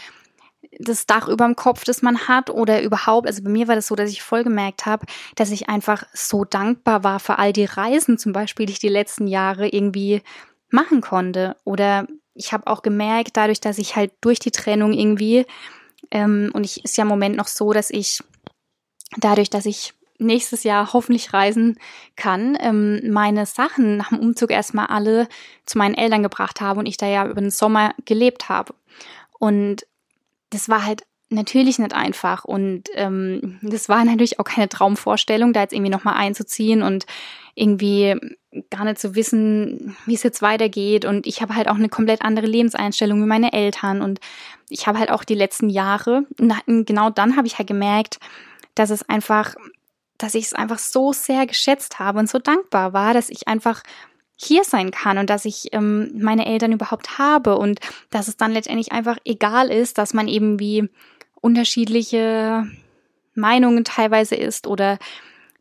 [0.80, 3.88] das Dach über dem Kopf, das man hat oder überhaupt, also bei mir war das
[3.88, 7.66] so, dass ich voll gemerkt habe, dass ich einfach so dankbar war für all die
[7.66, 10.22] Reisen zum Beispiel, die ich die letzten Jahre irgendwie
[10.70, 11.58] machen konnte.
[11.66, 15.46] Oder ich habe auch gemerkt, dadurch, dass ich halt durch die Trennung irgendwie,
[16.10, 18.24] ähm, und ich ist ja im Moment noch so, dass ich
[19.18, 21.78] dadurch, dass ich nächstes Jahr hoffentlich reisen
[22.16, 25.28] kann, ähm, meine Sachen nach dem Umzug erstmal alle
[25.66, 28.74] zu meinen Eltern gebracht habe und ich da ja über den Sommer gelebt habe.
[29.40, 29.86] Und
[30.52, 35.62] das war halt natürlich nicht einfach und ähm, das war natürlich auch keine Traumvorstellung, da
[35.62, 37.06] jetzt irgendwie nochmal einzuziehen und
[37.56, 38.16] irgendwie
[38.70, 41.06] gar nicht zu wissen, wie es jetzt weitergeht.
[41.06, 44.02] Und ich habe halt auch eine komplett andere Lebenseinstellung wie meine Eltern.
[44.02, 44.20] Und
[44.70, 48.20] ich habe halt auch die letzten Jahre, genau dann habe ich halt gemerkt,
[48.76, 49.56] dass es einfach
[50.24, 53.82] dass ich es einfach so sehr geschätzt habe und so dankbar war, dass ich einfach
[54.36, 57.80] hier sein kann und dass ich ähm, meine Eltern überhaupt habe und
[58.10, 60.90] dass es dann letztendlich einfach egal ist, dass man eben wie
[61.42, 62.68] unterschiedliche
[63.36, 64.98] Meinungen teilweise ist oder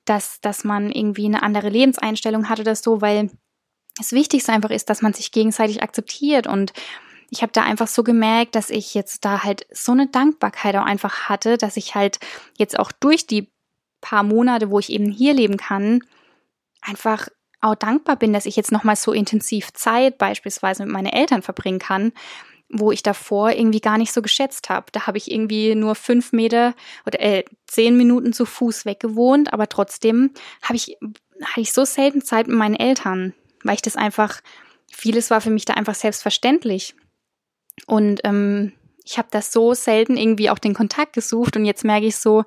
[0.07, 3.31] dass, dass man irgendwie eine andere Lebenseinstellung hat oder so, weil
[3.97, 6.73] das Wichtigste einfach ist, dass man sich gegenseitig akzeptiert und
[7.31, 10.85] ich habe da einfach so gemerkt, dass ich jetzt da halt so eine Dankbarkeit auch
[10.85, 12.19] einfach hatte, dass ich halt
[12.59, 13.49] jetzt auch durch die
[14.01, 16.03] paar Monate, wo ich eben hier leben kann,
[16.81, 17.29] einfach
[17.61, 21.79] auch dankbar bin, dass ich jetzt nochmal so intensiv Zeit beispielsweise mit meinen Eltern verbringen
[21.79, 22.13] kann,
[22.71, 24.87] wo ich davor irgendwie gar nicht so geschätzt habe.
[24.93, 26.75] Da habe ich irgendwie nur fünf Meter
[27.07, 30.31] oder äh, zehn Minuten zu Fuß weggewohnt, aber trotzdem
[30.63, 30.97] habe ich,
[31.43, 34.41] hatte ich so selten Zeit mit meinen Eltern, weil ich das einfach,
[34.91, 36.95] vieles war für mich da einfach selbstverständlich.
[37.87, 38.73] Und ähm,
[39.11, 42.45] ich habe das so selten irgendwie auch den Kontakt gesucht und jetzt merke ich so,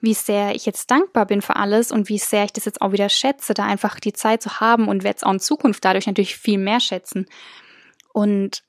[0.00, 2.92] wie sehr ich jetzt dankbar bin für alles und wie sehr ich das jetzt auch
[2.92, 6.06] wieder schätze, da einfach die Zeit zu haben und werde es auch in Zukunft dadurch
[6.06, 7.26] natürlich viel mehr schätzen.
[8.12, 8.62] Und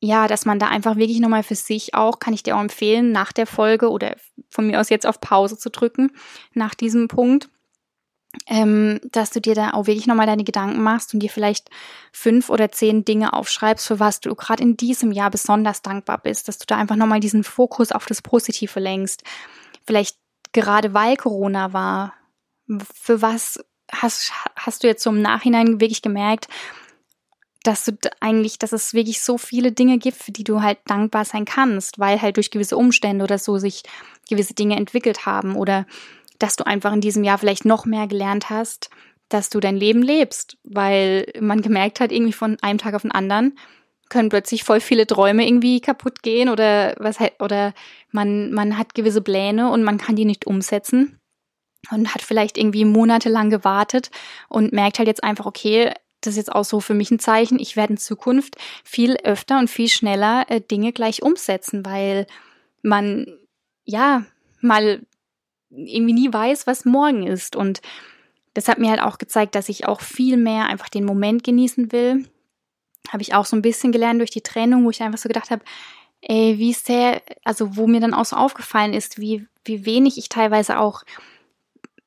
[0.00, 3.12] ja, dass man da einfach wirklich nochmal für sich auch, kann ich dir auch empfehlen,
[3.12, 4.16] nach der Folge oder
[4.48, 6.12] von mir aus jetzt auf Pause zu drücken,
[6.54, 7.50] nach diesem Punkt,
[8.46, 11.70] ähm, dass du dir da auch wirklich nochmal deine Gedanken machst und dir vielleicht
[12.12, 16.48] fünf oder zehn Dinge aufschreibst, für was du gerade in diesem Jahr besonders dankbar bist,
[16.48, 19.22] dass du da einfach nochmal diesen Fokus auf das Positive lenkst.
[19.86, 20.16] Vielleicht
[20.52, 22.14] gerade weil Corona war,
[22.94, 26.48] für was hast, hast du jetzt so im Nachhinein wirklich gemerkt,
[27.62, 31.24] dass du eigentlich, dass es wirklich so viele Dinge gibt, für die du halt dankbar
[31.24, 33.82] sein kannst, weil halt durch gewisse Umstände oder so sich
[34.28, 35.86] gewisse Dinge entwickelt haben oder
[36.38, 38.90] dass du einfach in diesem Jahr vielleicht noch mehr gelernt hast,
[39.28, 43.12] dass du dein Leben lebst, weil man gemerkt hat, irgendwie von einem Tag auf den
[43.12, 43.58] anderen,
[44.08, 47.74] können plötzlich voll viele Träume irgendwie kaputt gehen oder was oder
[48.12, 51.18] man man hat gewisse Pläne und man kann die nicht umsetzen
[51.90, 54.10] und hat vielleicht irgendwie monatelang gewartet
[54.48, 57.58] und merkt halt jetzt einfach okay, das ist jetzt auch so für mich ein Zeichen,
[57.58, 62.26] ich werde in Zukunft viel öfter und viel schneller äh, Dinge gleich umsetzen, weil
[62.82, 63.26] man
[63.84, 64.24] ja
[64.60, 65.02] mal
[65.70, 67.80] irgendwie nie weiß, was morgen ist und
[68.54, 71.92] das hat mir halt auch gezeigt, dass ich auch viel mehr einfach den Moment genießen
[71.92, 72.26] will.
[73.08, 75.50] Habe ich auch so ein bisschen gelernt durch die Trennung, wo ich einfach so gedacht
[75.50, 75.62] habe,
[76.22, 80.30] ey, wie sehr, also wo mir dann auch so aufgefallen ist, wie, wie wenig ich
[80.30, 81.02] teilweise auch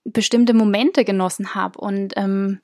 [0.03, 1.79] bestimmte Momente genossen habe.
[1.79, 2.61] Und ähm,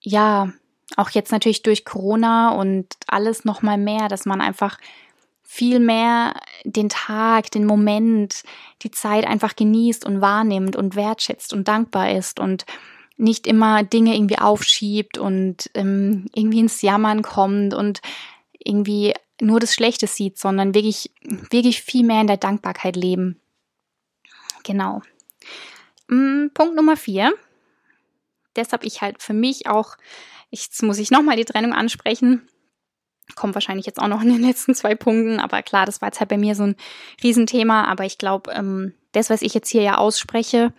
[0.00, 0.52] ja,
[0.96, 4.78] auch jetzt natürlich durch Corona und alles noch mal mehr, dass man einfach
[5.52, 8.42] viel mehr den Tag, den Moment,
[8.80, 12.64] die Zeit einfach genießt und wahrnimmt und wertschätzt und dankbar ist und
[13.18, 18.00] nicht immer Dinge irgendwie aufschiebt und ähm, irgendwie ins Jammern kommt und
[18.64, 19.12] irgendwie
[19.42, 21.10] nur das Schlechte sieht, sondern wirklich,
[21.50, 23.38] wirklich viel mehr in der Dankbarkeit leben.
[24.62, 25.02] Genau.
[26.08, 27.34] Mm, Punkt Nummer vier.
[28.56, 29.98] Deshalb ich halt für mich auch,
[30.48, 32.48] jetzt muss ich nochmal die Trennung ansprechen.
[33.34, 36.20] Kommt wahrscheinlich jetzt auch noch in den letzten zwei Punkten, aber klar, das war jetzt
[36.20, 36.76] halt bei mir so ein
[37.22, 37.84] Riesenthema.
[37.84, 40.72] Aber ich glaube, ähm, das, was ich jetzt hier ja ausspreche,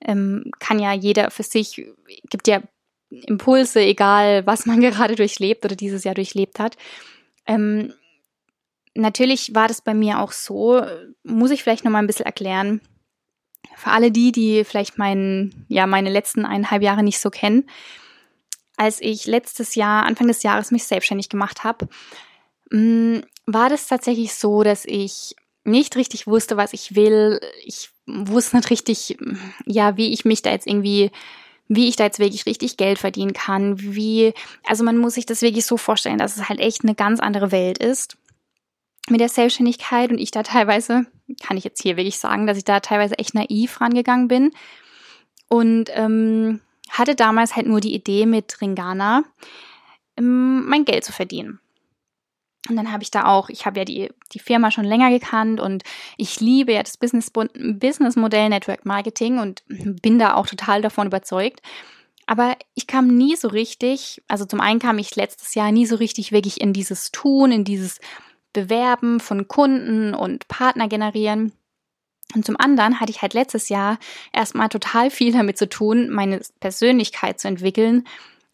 [0.00, 1.86] ähm, kann ja jeder für sich,
[2.28, 2.62] gibt ja
[3.10, 6.76] Impulse, egal was man gerade durchlebt oder dieses Jahr durchlebt hat.
[7.46, 7.92] Ähm,
[8.94, 10.82] natürlich war das bei mir auch so,
[11.22, 12.80] muss ich vielleicht nochmal ein bisschen erklären.
[13.76, 17.68] Für alle die, die vielleicht meinen, ja, meine letzten eineinhalb Jahre nicht so kennen.
[18.76, 21.88] Als ich letztes Jahr, Anfang des Jahres mich selbstständig gemacht habe,
[22.70, 25.34] mm, war das tatsächlich so, dass ich
[25.64, 27.40] nicht richtig wusste, was ich will.
[27.64, 29.18] Ich wusste nicht richtig,
[29.64, 31.10] ja, wie ich mich da jetzt irgendwie,
[31.68, 34.32] wie ich da jetzt wirklich richtig Geld verdienen kann, wie,
[34.64, 37.50] also man muss sich das wirklich so vorstellen, dass es halt echt eine ganz andere
[37.50, 38.16] Welt ist
[39.08, 41.06] mit der Selbstständigkeit und ich da teilweise,
[41.42, 44.52] kann ich jetzt hier wirklich sagen, dass ich da teilweise echt naiv rangegangen bin
[45.48, 46.60] und ähm,
[46.90, 49.24] hatte damals halt nur die Idee mit Ringana
[50.16, 51.60] ähm, mein Geld zu verdienen.
[52.68, 55.60] Und dann habe ich da auch, ich habe ja die, die Firma schon länger gekannt
[55.60, 55.84] und
[56.16, 61.60] ich liebe ja das Business, Businessmodell Network Marketing und bin da auch total davon überzeugt.
[62.26, 65.94] Aber ich kam nie so richtig, also zum einen kam ich letztes Jahr nie so
[65.96, 68.00] richtig wirklich in dieses Tun, in dieses
[68.52, 71.52] Bewerben von Kunden und Partner generieren.
[72.34, 73.98] Und zum anderen hatte ich halt letztes Jahr
[74.32, 78.04] erstmal total viel damit zu tun, meine Persönlichkeit zu entwickeln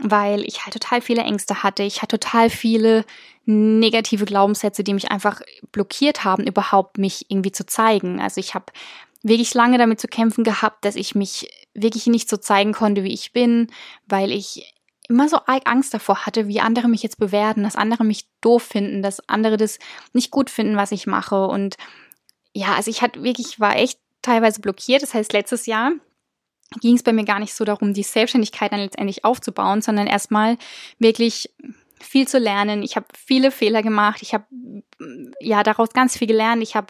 [0.03, 1.85] weil ich halt total viele Ängste hatte.
[1.85, 3.05] Ich hatte total viele
[3.45, 8.21] negative Glaubenssätze, die mich einfach blockiert haben, überhaupt mich irgendwie zu zeigen.
[8.21, 8.67] Also ich habe
[9.23, 13.13] wirklich lange damit zu kämpfen gehabt, dass ich mich wirklich nicht so zeigen konnte, wie
[13.13, 13.69] ich bin,
[14.07, 14.75] weil ich
[15.09, 19.03] immer so Angst davor hatte, wie andere mich jetzt bewerten, dass andere mich doof finden,
[19.03, 19.79] dass andere das
[20.13, 21.47] nicht gut finden, was ich mache.
[21.47, 21.77] Und
[22.55, 25.03] ja, also ich hatte wirklich, war echt teilweise blockiert.
[25.03, 25.93] Das heißt, letztes Jahr
[26.81, 30.57] ging es bei mir gar nicht so darum, die Selbstständigkeit dann letztendlich aufzubauen, sondern erstmal
[30.99, 31.51] wirklich
[32.01, 32.83] viel zu lernen.
[32.83, 34.23] Ich habe viele Fehler gemacht.
[34.23, 34.45] Ich habe
[35.41, 36.63] ja daraus ganz viel gelernt.
[36.63, 36.89] Ich habe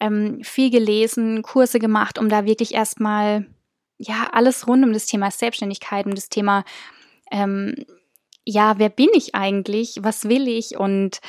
[0.00, 3.46] ähm, viel gelesen, Kurse gemacht, um da wirklich erstmal
[3.96, 6.64] ja alles rund um das Thema Selbstständigkeit, um das Thema
[7.30, 7.74] ähm,
[8.44, 9.96] ja, wer bin ich eigentlich?
[10.00, 10.76] Was will ich?
[10.76, 11.20] Und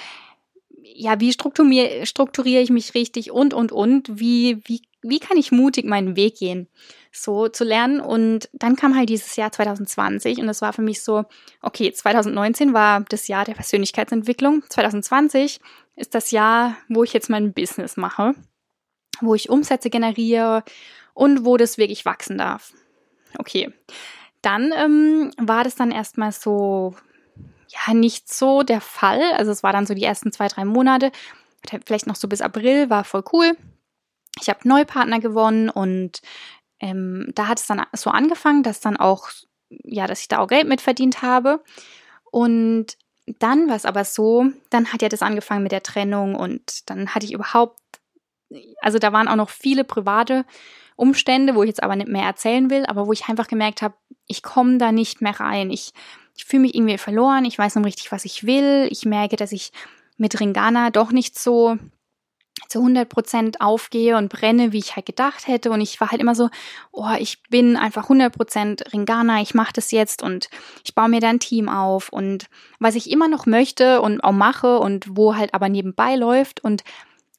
[0.93, 4.19] ja, wie strukturiere, strukturiere ich mich richtig und, und, und?
[4.19, 6.67] Wie, wie, wie kann ich mutig meinen Weg gehen?
[7.11, 7.99] So zu lernen.
[7.99, 11.23] Und dann kam halt dieses Jahr 2020 und das war für mich so,
[11.61, 14.63] okay, 2019 war das Jahr der Persönlichkeitsentwicklung.
[14.69, 15.59] 2020
[15.95, 18.35] ist das Jahr, wo ich jetzt mein Business mache,
[19.21, 20.63] wo ich Umsätze generiere
[21.13, 22.73] und wo das wirklich wachsen darf.
[23.37, 23.73] Okay.
[24.41, 26.95] Dann ähm, war das dann erstmal so,
[27.67, 29.21] ja, nicht so der Fall.
[29.33, 31.11] Also es war dann so die ersten zwei, drei Monate,
[31.85, 33.57] vielleicht noch so bis April, war voll cool.
[34.41, 36.21] Ich habe Neupartner gewonnen und
[36.79, 39.29] ähm, da hat es dann so angefangen, dass dann auch,
[39.69, 41.63] ja, dass ich da auch Geld mitverdient habe.
[42.31, 42.97] Und
[43.39, 47.15] dann war es aber so, dann hat ja das angefangen mit der Trennung und dann
[47.15, 47.79] hatte ich überhaupt,
[48.81, 50.45] also da waren auch noch viele private
[50.95, 53.95] Umstände, wo ich jetzt aber nicht mehr erzählen will, aber wo ich einfach gemerkt habe,
[54.27, 55.71] ich komme da nicht mehr rein.
[55.71, 55.93] Ich
[56.35, 58.87] ich fühle mich irgendwie verloren, ich weiß nicht richtig, was ich will.
[58.91, 59.71] Ich merke, dass ich
[60.17, 61.77] mit Ringana doch nicht so
[62.69, 65.71] zu 100 Prozent aufgehe und brenne, wie ich halt gedacht hätte.
[65.71, 66.49] Und ich war halt immer so,
[66.91, 70.49] oh, ich bin einfach 100 Prozent Ringana, ich mache das jetzt und
[70.83, 72.09] ich baue mir da ein Team auf.
[72.09, 72.47] Und
[72.79, 76.83] was ich immer noch möchte und auch mache und wo halt aber nebenbei läuft und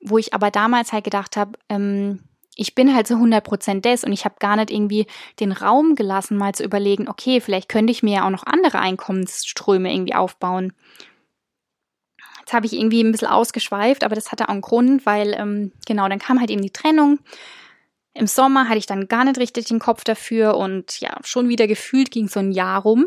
[0.01, 2.21] wo ich aber damals halt gedacht habe, ähm,
[2.57, 5.07] ich bin halt so 100% des und ich habe gar nicht irgendwie
[5.39, 8.81] den Raum gelassen, mal zu überlegen, okay, vielleicht könnte ich mir ja auch noch andere
[8.81, 10.73] Einkommensströme irgendwie aufbauen.
[12.41, 15.73] Jetzt habe ich irgendwie ein bisschen ausgeschweift, aber das hatte auch einen Grund, weil ähm,
[15.87, 17.19] genau, dann kam halt eben die Trennung.
[18.15, 21.67] Im Sommer hatte ich dann gar nicht richtig den Kopf dafür und ja, schon wieder
[21.67, 23.07] gefühlt ging so ein Jahr rum.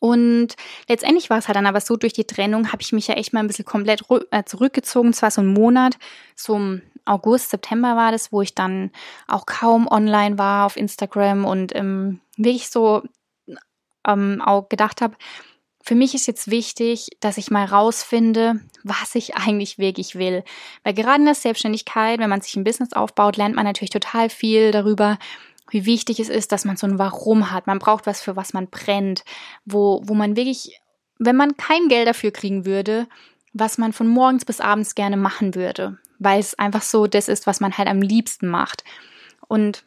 [0.00, 0.56] Und
[0.88, 3.32] letztendlich war es halt dann aber so, durch die Trennung habe ich mich ja echt
[3.32, 5.12] mal ein bisschen komplett äh, zurückgezogen.
[5.12, 5.98] Zwar so ein Monat,
[6.34, 8.90] so im August, September war das, wo ich dann
[9.28, 13.02] auch kaum online war auf Instagram und ähm, wirklich so
[14.06, 15.16] ähm, auch gedacht habe,
[15.82, 20.44] für mich ist jetzt wichtig, dass ich mal rausfinde, was ich eigentlich wirklich will.
[20.84, 24.28] Weil gerade in der Selbstständigkeit, wenn man sich ein Business aufbaut, lernt man natürlich total
[24.28, 25.18] viel darüber,
[25.70, 27.66] wie wichtig es ist, dass man so ein Warum hat.
[27.66, 29.24] Man braucht was, für was man brennt,
[29.64, 30.80] wo, wo man wirklich,
[31.18, 33.06] wenn man kein Geld dafür kriegen würde,
[33.52, 37.46] was man von morgens bis abends gerne machen würde, weil es einfach so das ist,
[37.46, 38.84] was man halt am liebsten macht.
[39.48, 39.84] Und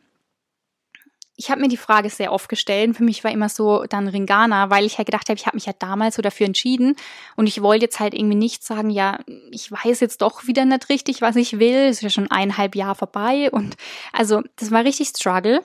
[1.35, 2.95] ich habe mir die Frage sehr oft gestellt.
[2.95, 5.65] Für mich war immer so dann Ringana, weil ich halt gedacht habe, ich habe mich
[5.65, 6.95] ja damals so dafür entschieden
[7.35, 9.19] und ich wollte jetzt halt irgendwie nicht sagen, ja,
[9.49, 11.75] ich weiß jetzt doch wieder nicht richtig, was ich will.
[11.75, 13.75] Es ist ja schon eineinhalb Jahre vorbei und
[14.11, 15.61] also das war richtig Struggle.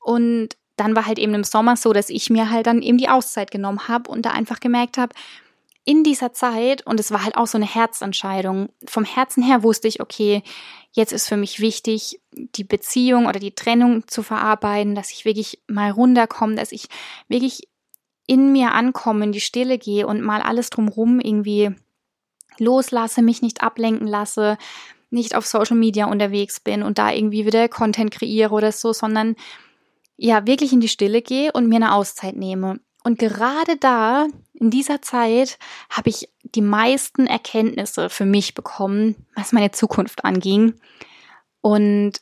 [0.00, 3.08] Und dann war halt eben im Sommer so, dass ich mir halt dann eben die
[3.08, 5.14] Auszeit genommen habe und da einfach gemerkt habe,
[5.84, 9.88] in dieser Zeit, und es war halt auch so eine Herzentscheidung, vom Herzen her wusste
[9.88, 10.42] ich, okay,
[10.92, 15.62] jetzt ist für mich wichtig, die Beziehung oder die Trennung zu verarbeiten, dass ich wirklich
[15.68, 16.88] mal runterkomme, dass ich
[17.28, 17.68] wirklich
[18.26, 21.70] in mir ankomme, in die Stille gehe und mal alles drumrum irgendwie
[22.58, 24.58] loslasse, mich nicht ablenken lasse,
[25.10, 29.34] nicht auf Social Media unterwegs bin und da irgendwie wieder Content kreiere oder so, sondern
[30.22, 32.78] ja, wirklich in die Stille gehe und mir eine Auszeit nehme.
[33.02, 39.52] Und gerade da, in dieser Zeit, habe ich die meisten Erkenntnisse für mich bekommen, was
[39.52, 40.74] meine Zukunft anging.
[41.62, 42.20] Und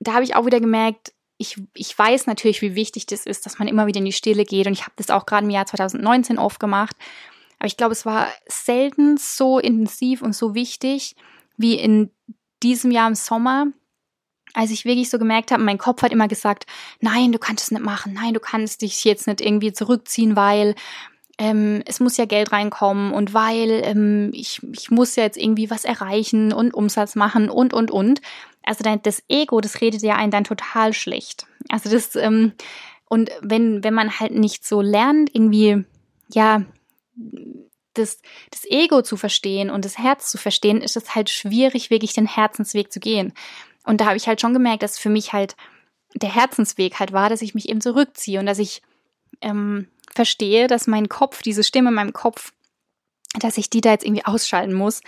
[0.00, 3.60] da habe ich auch wieder gemerkt, ich, ich weiß natürlich, wie wichtig das ist, dass
[3.60, 4.66] man immer wieder in die Stille geht.
[4.66, 6.96] Und ich habe das auch gerade im Jahr 2019 oft gemacht.
[7.60, 11.14] Aber ich glaube, es war selten so intensiv und so wichtig
[11.56, 12.10] wie in
[12.64, 13.68] diesem Jahr im Sommer,
[14.54, 16.66] als ich wirklich so gemerkt habe, mein Kopf hat immer gesagt,
[17.00, 20.74] nein, du kannst es nicht machen, nein, du kannst dich jetzt nicht irgendwie zurückziehen, weil
[21.38, 25.70] ähm, es muss ja Geld reinkommen und weil ähm, ich, ich muss ja jetzt irgendwie
[25.70, 28.20] was erreichen und Umsatz machen und, und, und.
[28.64, 31.46] Also das Ego, das redet ja einen dann total schlecht.
[31.68, 32.52] Also das, ähm,
[33.08, 35.84] und wenn, wenn man halt nicht so lernt, irgendwie,
[36.30, 36.62] ja,
[37.94, 42.12] das, das Ego zu verstehen und das Herz zu verstehen, ist es halt schwierig, wirklich
[42.12, 43.32] den Herzensweg zu gehen.
[43.88, 45.56] Und da habe ich halt schon gemerkt, dass für mich halt
[46.14, 48.82] der Herzensweg halt war, dass ich mich eben zurückziehe und dass ich
[49.40, 52.52] ähm, verstehe, dass mein Kopf, diese Stimme in meinem Kopf,
[53.38, 55.00] dass ich die da jetzt irgendwie ausschalten muss.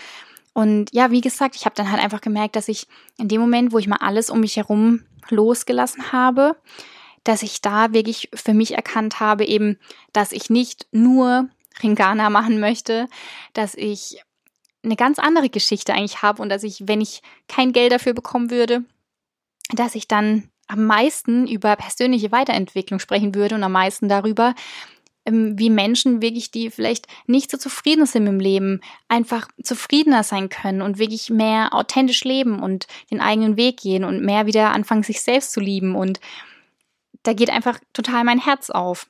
[0.55, 2.87] Und ja, wie gesagt, ich habe dann halt einfach gemerkt, dass ich
[3.19, 6.57] in dem Moment, wo ich mal alles um mich herum losgelassen habe,
[7.23, 9.79] dass ich da wirklich für mich erkannt habe, eben,
[10.15, 11.51] dass ich nicht nur
[11.83, 13.09] Ringana machen möchte,
[13.53, 14.23] dass ich
[14.83, 18.51] eine ganz andere Geschichte eigentlich habe und dass ich, wenn ich kein Geld dafür bekommen
[18.51, 18.85] würde,
[19.73, 24.55] dass ich dann am meisten über persönliche Weiterentwicklung sprechen würde und am meisten darüber,
[25.27, 30.49] ähm, wie Menschen wirklich, die vielleicht nicht so zufrieden sind im Leben, einfach zufriedener sein
[30.49, 35.03] können und wirklich mehr authentisch leben und den eigenen Weg gehen und mehr wieder anfangen,
[35.03, 35.95] sich selbst zu lieben.
[35.95, 36.21] Und
[37.23, 39.07] da geht einfach total mein Herz auf.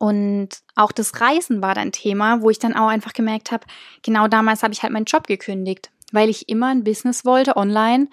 [0.00, 3.66] Und auch das Reisen war dann Thema, wo ich dann auch einfach gemerkt habe,
[4.02, 8.08] genau damals habe ich halt meinen Job gekündigt, weil ich immer ein Business wollte online,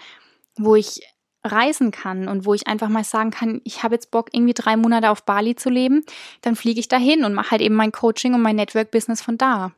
[0.58, 1.00] wo ich
[1.46, 4.76] reisen kann und wo ich einfach mal sagen kann, ich habe jetzt Bock, irgendwie drei
[4.76, 6.04] Monate auf Bali zu leben,
[6.42, 9.72] dann fliege ich dahin und mache halt eben mein Coaching und mein Network-Business von da.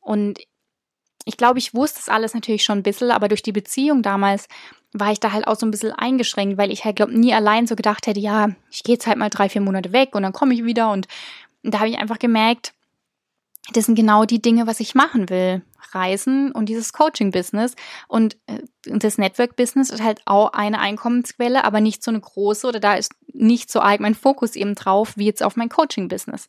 [0.00, 0.38] Und
[1.24, 4.46] ich glaube, ich wusste das alles natürlich schon ein bisschen, aber durch die Beziehung damals
[4.92, 7.66] war ich da halt auch so ein bisschen eingeschränkt, weil ich halt, glaube nie allein
[7.66, 10.32] so gedacht hätte, ja, ich gehe jetzt halt mal drei, vier Monate weg und dann
[10.32, 11.08] komme ich wieder und
[11.68, 12.72] und da habe ich einfach gemerkt,
[13.74, 15.60] das sind genau die Dinge, was ich machen will.
[15.92, 17.74] Reisen und dieses Coaching-Business.
[18.08, 22.80] Und äh, das Network-Business ist halt auch eine Einkommensquelle, aber nicht so eine große oder
[22.80, 26.48] da ist nicht so arg mein Fokus eben drauf, wie jetzt auf mein Coaching-Business.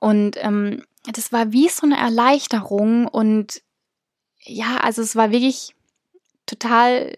[0.00, 0.82] Und ähm,
[1.12, 3.62] das war wie so eine Erleichterung und
[4.40, 5.76] ja, also es war wirklich
[6.44, 7.16] total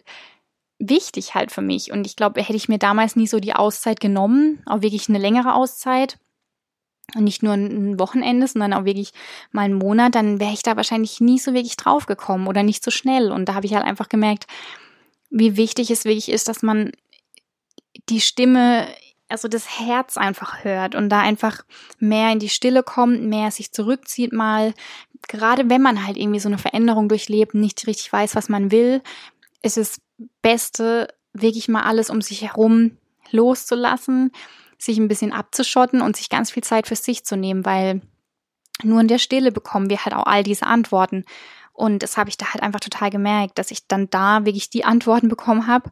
[0.78, 1.92] wichtig halt für mich.
[1.92, 5.16] Und ich glaube, hätte ich mir damals nie so die Auszeit genommen, auch wirklich eine
[5.16, 6.18] längere Auszeit,
[7.14, 9.12] und nicht nur ein Wochenende, sondern auch wirklich
[9.52, 12.82] mal einen Monat, dann wäre ich da wahrscheinlich nie so wirklich drauf gekommen oder nicht
[12.82, 13.30] so schnell.
[13.30, 14.46] Und da habe ich halt einfach gemerkt,
[15.30, 16.92] wie wichtig es wirklich ist, dass man
[18.08, 18.86] die Stimme,
[19.28, 21.64] also das Herz einfach hört und da einfach
[21.98, 24.74] mehr in die Stille kommt, mehr sich zurückzieht mal.
[25.28, 29.02] Gerade wenn man halt irgendwie so eine Veränderung durchlebt, nicht richtig weiß, was man will,
[29.62, 30.00] ist es
[30.42, 32.96] Beste, wirklich mal alles um sich herum
[33.30, 34.32] loszulassen
[34.78, 38.02] sich ein bisschen abzuschotten und sich ganz viel Zeit für sich zu nehmen, weil
[38.82, 41.24] nur in der Stille bekommen wir halt auch all diese Antworten.
[41.72, 44.84] Und das habe ich da halt einfach total gemerkt, dass ich dann da wirklich die
[44.84, 45.90] Antworten bekommen habe,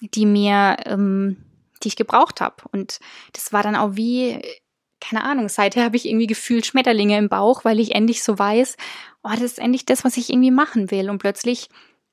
[0.00, 1.36] die mir, ähm,
[1.82, 2.56] die ich gebraucht habe.
[2.72, 2.98] Und
[3.32, 4.40] das war dann auch wie,
[5.00, 8.76] keine Ahnung, seither habe ich irgendwie gefühlt Schmetterlinge im Bauch, weil ich endlich so weiß,
[9.22, 11.10] oh, das ist endlich das, was ich irgendwie machen will.
[11.10, 11.68] Und plötzlich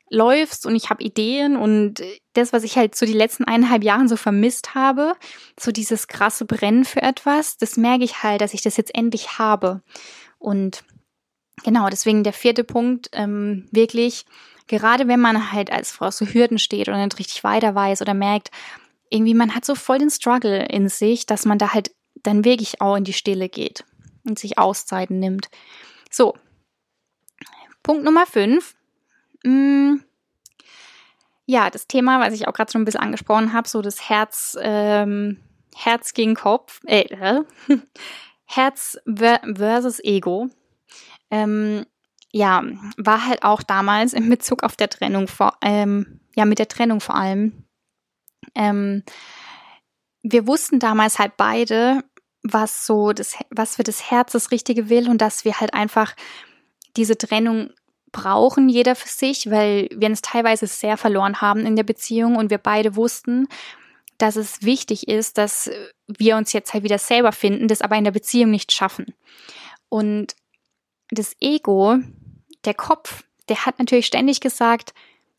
[0.10, 2.01] läufst und ich habe Ideen und
[2.34, 5.14] das, was ich halt so die letzten eineinhalb Jahren so vermisst habe,
[5.60, 9.38] so dieses krasse Brennen für etwas, das merke ich halt, dass ich das jetzt endlich
[9.38, 9.82] habe.
[10.38, 10.84] Und
[11.64, 14.26] genau, deswegen der vierte Punkt, ähm, wirklich,
[14.68, 18.14] gerade wenn man halt als Frau so Hürden steht und nicht richtig weiter weiß oder
[18.14, 18.49] merkt,
[19.10, 21.91] irgendwie man hat so voll den Struggle in sich, dass man da halt
[22.24, 23.84] dann wirklich auch in die Stille geht
[24.26, 25.49] und sich Auszeiten nimmt.
[26.12, 26.36] So.
[27.84, 28.76] Punkt Nummer fünf.
[29.44, 29.98] Mm,
[31.46, 34.58] ja, das Thema, was ich auch gerade schon ein bisschen angesprochen habe, so das Herz,
[34.62, 35.38] ähm,
[35.76, 37.44] Herz gegen Kopf, äh, äh
[38.46, 40.50] Herz versus Ego.
[41.32, 41.86] Ähm,
[42.32, 42.64] ja,
[42.98, 47.02] war halt auch damals in Bezug auf der Trennung vor, ähm, ja, mit der Trennung
[47.02, 47.66] vor allem.
[48.56, 49.04] Ähm,
[50.22, 52.04] wir wussten damals halt beide,
[52.44, 56.16] was so das, was für das Herz das Richtige will und dass wir halt einfach
[56.96, 57.72] diese Trennung
[58.12, 62.49] brauchen, jeder für sich, weil wir uns teilweise sehr verloren haben in der Beziehung und
[62.49, 63.47] wir beide wussten,
[64.18, 65.70] dass es wichtig ist, dass
[66.07, 69.14] wir uns jetzt halt wieder selber finden, das aber in der Beziehung nicht schaffen.
[69.88, 70.36] Und
[71.10, 71.97] das Ego,
[72.66, 74.93] der Kopf, der hat natürlich ständig gesagt,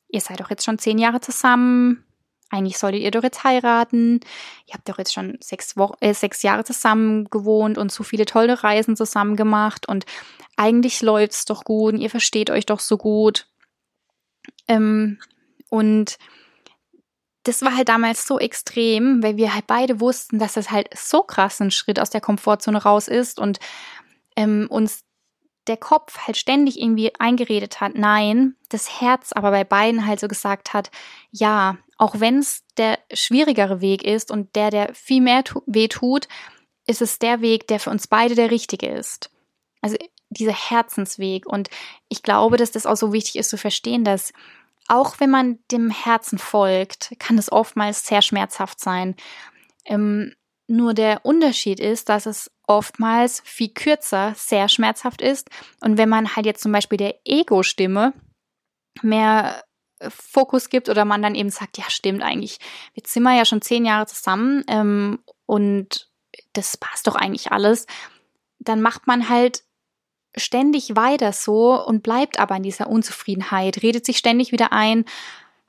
[0.08, 2.04] ihr seid doch jetzt schon zehn Jahre zusammen,
[2.50, 4.20] eigentlich solltet ihr doch jetzt heiraten.
[4.66, 8.26] Ihr habt doch jetzt schon sechs, Wochen, äh, sechs Jahre zusammen gewohnt und so viele
[8.26, 10.04] tolle Reisen zusammen gemacht und
[10.56, 13.46] eigentlich läuft's doch gut und ihr versteht euch doch so gut.
[14.68, 15.18] Ähm,
[15.68, 16.18] und
[17.44, 21.22] das war halt damals so extrem, weil wir halt beide wussten, dass das halt so
[21.22, 23.58] krass ein Schritt aus der Komfortzone raus ist und
[24.36, 25.04] ähm, uns
[25.66, 30.28] der Kopf halt ständig irgendwie eingeredet hat, nein, das Herz aber bei beiden halt so
[30.28, 30.90] gesagt hat,
[31.30, 36.28] ja, auch wenn es der schwierigere Weg ist und der, der viel mehr weh tut,
[36.86, 39.30] ist es der Weg, der für uns beide der richtige ist.
[39.82, 39.98] Also
[40.30, 41.46] dieser Herzensweg.
[41.46, 41.68] Und
[42.08, 44.32] ich glaube, dass das auch so wichtig ist zu verstehen, dass
[44.88, 49.14] auch wenn man dem Herzen folgt, kann es oftmals sehr schmerzhaft sein.
[49.84, 50.34] Ähm,
[50.68, 55.50] nur der Unterschied ist, dass es oftmals viel kürzer sehr schmerzhaft ist.
[55.82, 58.14] Und wenn man halt jetzt zum Beispiel der Ego-Stimme
[59.02, 59.62] mehr
[60.08, 62.58] Fokus gibt oder man dann eben sagt, ja stimmt eigentlich,
[62.94, 66.10] wir sind wir ja schon zehn Jahre zusammen ähm, und
[66.52, 67.86] das passt doch eigentlich alles,
[68.58, 69.62] dann macht man halt
[70.36, 75.04] ständig weiter so und bleibt aber in dieser Unzufriedenheit, redet sich ständig wieder ein,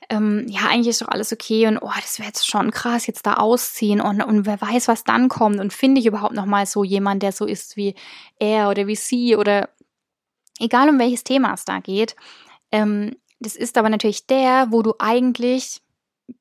[0.10, 3.26] ähm, ja, eigentlich ist doch alles okay und oh, das wäre jetzt schon krass, jetzt
[3.26, 5.60] da ausziehen und, und wer weiß, was dann kommt.
[5.60, 7.96] Und finde ich überhaupt noch mal so jemand, der so ist wie
[8.38, 9.70] er oder wie sie oder
[10.60, 12.16] egal um welches Thema es da geht,
[12.74, 15.82] ähm, das ist aber natürlich der, wo du eigentlich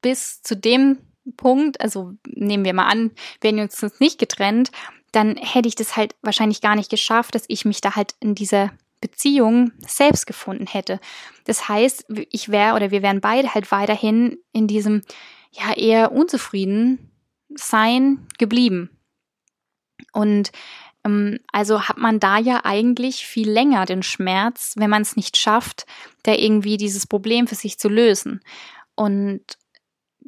[0.03, 0.98] bis zu dem
[1.36, 4.70] Punkt, also nehmen wir mal an, wären wir uns nicht getrennt,
[5.12, 8.34] dann hätte ich das halt wahrscheinlich gar nicht geschafft, dass ich mich da halt in
[8.34, 8.70] dieser
[9.01, 11.01] Beziehung selbst gefunden hätte.
[11.44, 15.03] Das heißt, ich wäre oder wir wären beide halt weiterhin in diesem
[15.53, 17.11] ja eher unzufrieden
[17.55, 18.90] sein geblieben.
[20.12, 20.53] Und
[21.53, 25.86] also hat man da ja eigentlich viel länger den Schmerz, wenn man es nicht schafft,
[26.22, 28.40] da irgendwie dieses Problem für sich zu lösen.
[28.94, 29.40] Und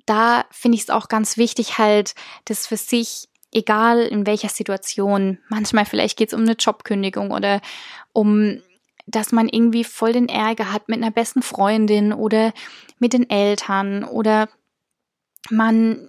[0.07, 2.15] da finde ich es auch ganz wichtig, halt,
[2.47, 7.61] das für sich, egal in welcher Situation, manchmal vielleicht geht es um eine Jobkündigung oder
[8.13, 8.63] um
[9.07, 12.53] dass man irgendwie voll den Ärger hat mit einer besten Freundin oder
[12.99, 14.49] mit den Eltern oder
[15.51, 16.09] man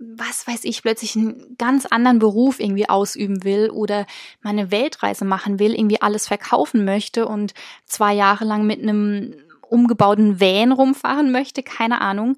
[0.00, 4.06] was weiß ich, plötzlich einen ganz anderen Beruf irgendwie ausüben will oder
[4.40, 7.52] meine Weltreise machen will, irgendwie alles verkaufen möchte und
[7.84, 12.36] zwei Jahre lang mit einem umgebauten Van rumfahren möchte, keine Ahnung,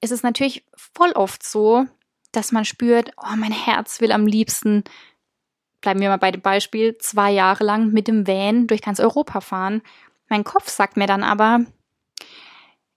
[0.00, 1.86] ist es natürlich voll oft so,
[2.30, 4.84] dass man spürt, oh, mein Herz will am liebsten,
[5.80, 9.40] bleiben wir mal bei dem Beispiel, zwei Jahre lang mit dem Van durch ganz Europa
[9.40, 9.82] fahren.
[10.28, 11.66] Mein Kopf sagt mir dann aber,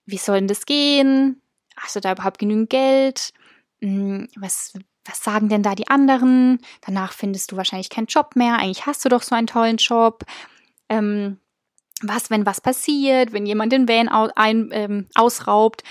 [0.06, 1.42] wie soll denn das gehen?
[1.76, 3.32] Hast du da überhaupt genügend Geld?
[3.82, 4.72] Hm, was,
[5.04, 6.58] was sagen denn da die anderen?
[6.80, 8.58] Danach findest du wahrscheinlich keinen Job mehr.
[8.58, 10.24] Eigentlich hast du doch so einen tollen Job.
[10.88, 11.38] Ähm,
[12.02, 15.82] was, wenn was passiert, wenn jemand den Van au ein, ähm, ausraubt?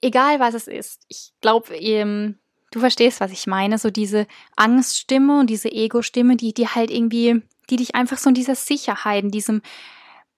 [0.00, 1.04] Egal was es ist.
[1.08, 2.38] Ich glaube, ähm,
[2.70, 3.78] du verstehst, was ich meine.
[3.78, 8.34] So diese Angststimme und diese Ego-Stimme, die, die halt irgendwie, die dich einfach so in
[8.34, 9.62] dieser Sicherheit, in diesem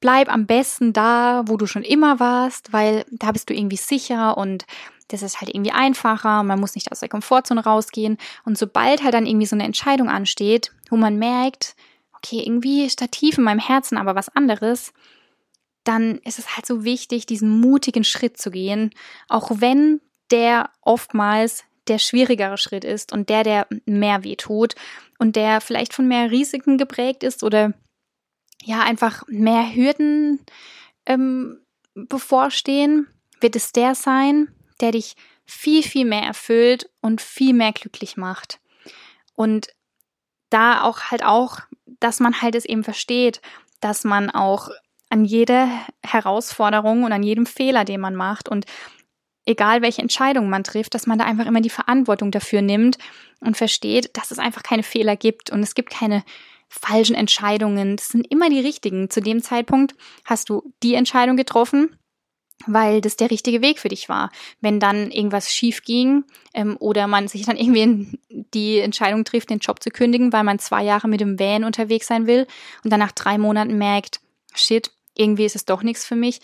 [0.00, 4.36] bleib am besten da, wo du schon immer warst, weil da bist du irgendwie sicher
[4.36, 4.66] und
[5.08, 8.18] das ist halt irgendwie einfacher, man muss nicht aus der Komfortzone rausgehen.
[8.44, 11.76] Und sobald halt dann irgendwie so eine Entscheidung ansteht, wo man merkt,
[12.12, 14.92] okay, irgendwie Stativ in meinem Herzen, aber was anderes,
[15.84, 18.90] dann ist es halt so wichtig, diesen mutigen Schritt zu gehen,
[19.28, 20.00] auch wenn
[20.30, 24.74] der oftmals der schwierigere Schritt ist und der, der mehr weh tut
[25.18, 27.74] und der vielleicht von mehr Risiken geprägt ist oder
[28.64, 30.40] ja einfach mehr Hürden
[31.06, 31.60] ähm,
[31.94, 33.06] bevorstehen,
[33.40, 34.48] wird es der sein,
[34.80, 35.14] der dich
[35.44, 38.60] viel, viel mehr erfüllt und viel mehr glücklich macht.
[39.34, 39.68] Und
[40.50, 41.60] da auch halt auch,
[42.00, 43.40] dass man halt es eben versteht,
[43.80, 44.70] dass man auch
[45.08, 45.68] an jede
[46.02, 48.66] Herausforderung und an jedem Fehler, den man macht und
[49.44, 52.98] egal welche Entscheidung man trifft, dass man da einfach immer die Verantwortung dafür nimmt
[53.40, 56.24] und versteht, dass es einfach keine Fehler gibt und es gibt keine
[56.68, 57.96] falschen Entscheidungen.
[57.96, 59.08] Das sind immer die richtigen.
[59.08, 61.96] Zu dem Zeitpunkt hast du die Entscheidung getroffen,
[62.66, 64.30] weil das der richtige Weg für dich war.
[64.60, 68.18] Wenn dann irgendwas schief ging ähm, oder man sich dann irgendwie
[68.54, 72.06] die Entscheidung trifft, den Job zu kündigen, weil man zwei Jahre mit dem Van unterwegs
[72.06, 72.46] sein will
[72.82, 74.20] und dann nach drei Monaten merkt,
[74.54, 76.40] shit, irgendwie ist es doch nichts für mich,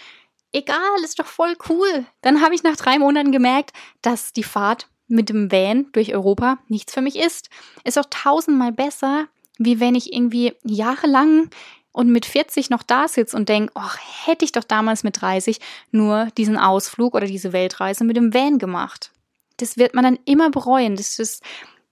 [0.52, 2.06] egal, ist doch voll cool.
[2.20, 6.58] Dann habe ich nach drei Monaten gemerkt, dass die Fahrt mit dem Van durch Europa
[6.68, 7.50] nichts für mich ist.
[7.84, 11.50] Ist auch tausendmal besser, wie wenn ich irgendwie jahrelang
[11.92, 15.60] und mit 40 noch da sitze und denke, ach, hätte ich doch damals mit 30
[15.90, 19.12] nur diesen Ausflug oder diese Weltreise mit dem Van gemacht.
[19.58, 20.96] Das wird man dann immer bereuen.
[20.96, 21.42] Das ist,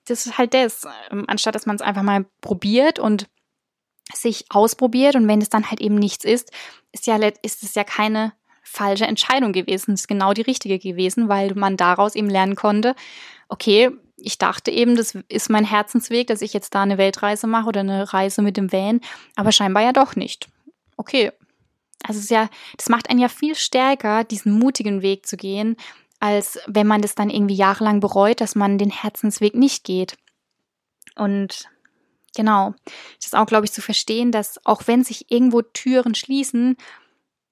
[0.06, 3.28] das ist halt das, ähm, anstatt dass man es einfach mal probiert und
[4.12, 6.50] sich ausprobiert und wenn es dann halt eben nichts ist,
[6.90, 8.32] ist ja ist es ja keine
[8.62, 9.92] falsche Entscheidung gewesen.
[9.92, 12.94] Es ist genau die richtige gewesen, weil man daraus eben lernen konnte,
[13.48, 13.90] okay,
[14.22, 17.80] ich dachte eben, das ist mein Herzensweg, dass ich jetzt da eine Weltreise mache oder
[17.80, 19.00] eine Reise mit dem Van,
[19.36, 20.48] aber scheinbar ja doch nicht.
[20.96, 21.32] Okay.
[22.02, 25.76] Also es ist ja, das macht einen ja viel stärker, diesen mutigen Weg zu gehen,
[26.18, 30.16] als wenn man das dann irgendwie jahrelang bereut, dass man den Herzensweg nicht geht.
[31.16, 31.68] Und
[32.34, 32.74] genau,
[33.16, 36.76] das ist auch, glaube ich, zu verstehen, dass auch wenn sich irgendwo Türen schließen,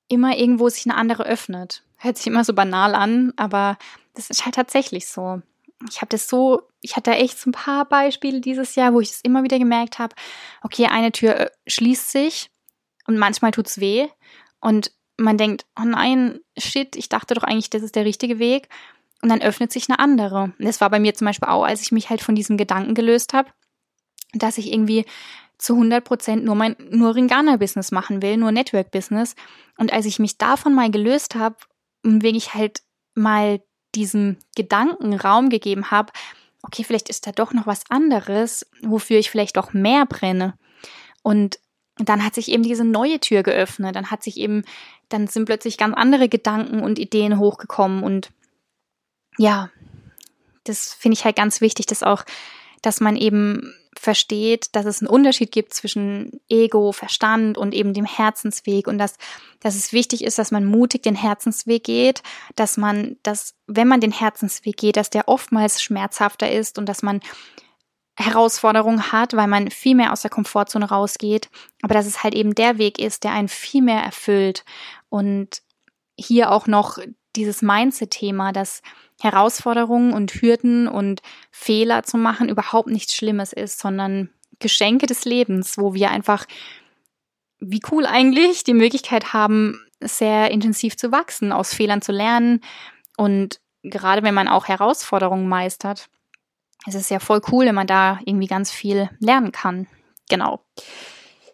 [0.09, 1.83] immer irgendwo sich eine andere öffnet.
[1.99, 3.77] Hört sich immer so banal an, aber
[4.15, 5.43] das ist halt tatsächlich so.
[5.89, 9.11] Ich habe das so, ich hatte echt so ein paar Beispiele dieses Jahr, wo ich
[9.11, 10.15] es immer wieder gemerkt habe,
[10.63, 12.51] okay, eine Tür äh, schließt sich
[13.07, 14.09] und manchmal tut's weh
[14.61, 18.69] und man denkt, oh nein, shit, ich dachte doch eigentlich, das ist der richtige Weg.
[19.21, 20.53] Und dann öffnet sich eine andere.
[20.61, 23.35] Das war bei mir zum Beispiel auch, als ich mich halt von diesem Gedanken gelöst
[23.35, 23.51] habe,
[24.33, 25.07] dass ich irgendwie
[25.59, 29.35] zu 100 Prozent nur mein, nur Ringana-Business machen will, nur Network-Business.
[29.77, 31.57] Und als ich mich davon mal gelöst habe
[32.05, 32.83] und wirklich halt
[33.15, 33.61] mal
[33.95, 36.13] diesem Gedanken Raum gegeben habe,
[36.63, 40.55] okay, vielleicht ist da doch noch was anderes, wofür ich vielleicht doch mehr brenne.
[41.23, 41.59] Und
[41.97, 43.97] dann hat sich eben diese neue Tür geöffnet.
[43.97, 44.65] Dann hat sich eben,
[45.09, 48.03] dann sind plötzlich ganz andere Gedanken und Ideen hochgekommen.
[48.03, 48.31] Und
[49.37, 49.71] ja,
[50.65, 52.25] das finde ich halt ganz wichtig, dass auch,
[52.83, 58.05] dass man eben versteht, dass es einen Unterschied gibt zwischen Ego, Verstand und eben dem
[58.05, 59.17] Herzensweg und dass,
[59.61, 62.23] dass es wichtig ist, dass man mutig den Herzensweg geht,
[62.57, 67.03] dass man, dass, wenn man den Herzensweg geht, dass der oftmals schmerzhafter ist und dass
[67.03, 67.21] man
[68.19, 71.49] Herausforderungen hat, weil man viel mehr aus der Komfortzone rausgeht,
[71.83, 74.65] aber dass es halt eben der Weg ist, der einen viel mehr erfüllt.
[75.09, 75.63] Und
[76.17, 76.99] hier auch noch
[77.39, 78.83] dieses Mindset-Thema, dass
[79.21, 85.79] Herausforderungen und Hürden und Fehler zu machen überhaupt nichts Schlimmes ist, sondern Geschenke des Lebens,
[85.79, 86.47] wo wir einfach,
[87.59, 92.61] wie cool eigentlich, die Möglichkeit haben, sehr intensiv zu wachsen, aus Fehlern zu lernen
[93.17, 96.09] und gerade wenn man auch Herausforderungen meistert,
[96.87, 99.87] es ist ja voll cool, wenn man da irgendwie ganz viel lernen kann.
[100.29, 100.65] Genau.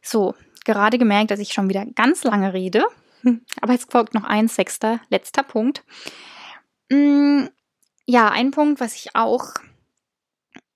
[0.03, 2.85] So, gerade gemerkt, dass ich schon wieder ganz lange rede.
[3.61, 5.85] Aber jetzt folgt noch ein sechster, letzter Punkt.
[6.91, 7.47] Mm,
[8.07, 9.55] ja, ein Punkt, was ich auch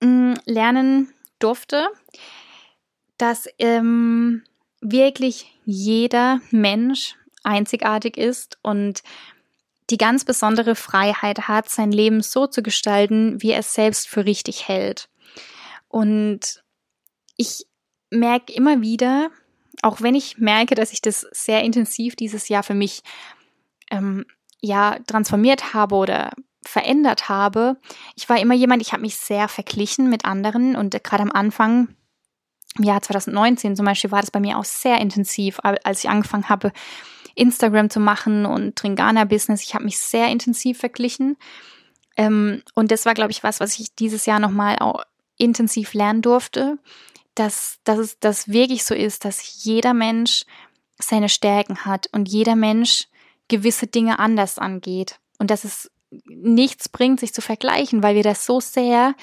[0.01, 1.89] mm, lernen durfte,
[3.19, 4.43] dass ähm,
[4.81, 9.03] wirklich jeder Mensch einzigartig ist und
[9.91, 14.27] die ganz besondere Freiheit hat, sein Leben so zu gestalten, wie er es selbst für
[14.27, 15.09] richtig hält.
[15.89, 16.63] Und
[17.37, 17.67] ich
[18.11, 19.31] merke immer wieder,
[19.83, 23.03] auch wenn ich merke, dass ich das sehr intensiv dieses Jahr für mich
[23.91, 24.25] ähm,
[24.61, 26.31] ja transformiert habe oder
[26.65, 27.77] verändert habe.
[28.17, 31.89] Ich war immer jemand, ich habe mich sehr verglichen mit anderen und gerade am Anfang,
[32.77, 36.49] im Jahr 2019 zum Beispiel, war das bei mir auch sehr intensiv, als ich angefangen
[36.49, 36.73] habe,
[37.35, 39.63] Instagram zu machen und Tringana-Business.
[39.63, 41.37] Ich habe mich sehr intensiv verglichen.
[42.17, 45.03] Ähm, und das war, glaube ich, was, was ich dieses Jahr nochmal auch
[45.39, 46.79] intensiv lernen durfte,
[47.39, 50.45] dass, dass es das wirklich so ist, dass jeder Mensch
[50.99, 53.09] seine Stärken hat und jeder Mensch
[53.49, 55.91] gewisse Dinge anders angeht und dass es
[56.27, 59.15] nichts bringt, sich zu vergleichen, weil wir das so sehr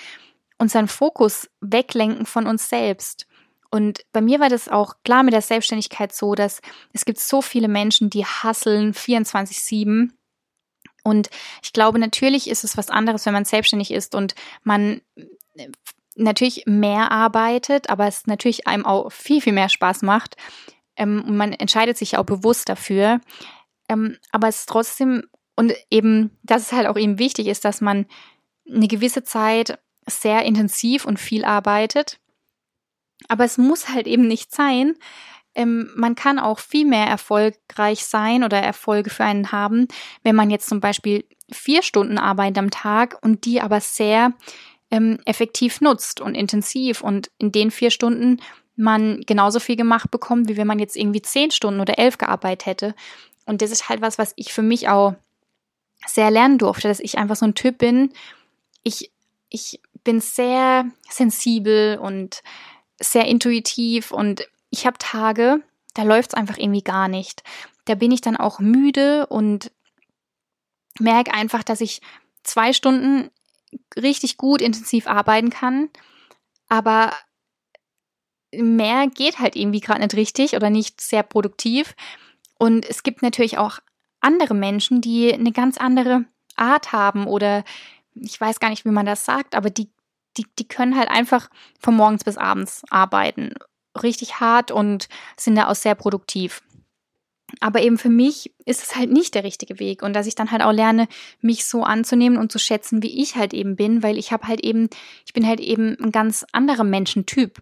[0.58, 3.28] unseren Fokus weglenken von uns selbst.
[3.72, 6.62] Und bei mir war das auch klar mit der Selbstständigkeit so, dass
[6.94, 10.12] es gibt so viele Menschen, die hasseln 24-7.
[11.04, 11.30] Und
[11.62, 15.02] ich glaube, natürlich ist es was anderes, wenn man selbstständig ist und man
[16.16, 20.36] natürlich mehr arbeitet, aber es natürlich einem auch viel, viel mehr Spaß macht.
[20.96, 23.20] Ähm, man entscheidet sich auch bewusst dafür.
[23.90, 25.24] Ähm, aber es ist trotzdem,
[25.56, 28.06] und eben, dass es halt auch eben wichtig ist, dass man
[28.70, 32.20] eine gewisse Zeit sehr intensiv und viel arbeitet.
[33.28, 34.96] Aber es muss halt eben nicht sein.
[35.56, 39.88] Ähm, man kann auch viel mehr erfolgreich sein oder Erfolge für einen haben,
[40.24, 44.34] wenn man jetzt zum Beispiel vier Stunden arbeitet am Tag und die aber sehr
[44.92, 48.42] ähm, effektiv nutzt und intensiv und in den vier Stunden
[48.76, 52.66] man genauso viel gemacht bekommt, wie wenn man jetzt irgendwie zehn Stunden oder elf gearbeitet
[52.66, 52.96] hätte.
[53.46, 55.16] Und das ist halt was, was ich für mich auch
[56.06, 58.12] sehr lernen durfte, dass ich einfach so ein Typ bin.
[58.84, 59.12] Ich,
[59.50, 62.44] ich bin sehr sensibel und
[63.00, 65.62] sehr intuitiv und ich habe Tage,
[65.94, 67.44] da läuft es einfach irgendwie gar nicht.
[67.86, 69.72] Da bin ich dann auch müde und
[71.00, 72.02] merke einfach, dass ich
[72.44, 73.30] zwei Stunden
[73.98, 75.90] richtig gut intensiv arbeiten kann,
[76.68, 77.14] aber
[78.52, 81.96] mehr geht halt irgendwie gerade nicht richtig oder nicht sehr produktiv.
[82.58, 83.80] Und es gibt natürlich auch
[84.22, 87.64] andere Menschen, die eine ganz andere Art haben oder
[88.14, 89.92] ich weiß gar nicht, wie man das sagt, aber die,
[90.38, 91.50] die, die können halt einfach
[91.80, 93.54] von morgens bis abends arbeiten.
[94.02, 95.08] Richtig hart und
[95.38, 96.62] sind da auch sehr produktiv.
[97.60, 100.52] Aber eben für mich ist es halt nicht der richtige Weg und dass ich dann
[100.52, 101.08] halt auch lerne,
[101.42, 104.64] mich so anzunehmen und zu schätzen, wie ich halt eben bin, weil ich habe halt
[104.64, 104.90] eben,
[105.26, 107.62] ich bin halt eben ein ganz anderer Menschentyp.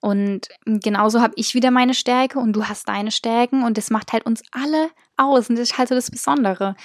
[0.00, 4.12] Und genauso habe ich wieder meine Stärke und du hast deine Stärken und das macht
[4.12, 6.76] halt uns alle aus und das ist halt so das Besondere.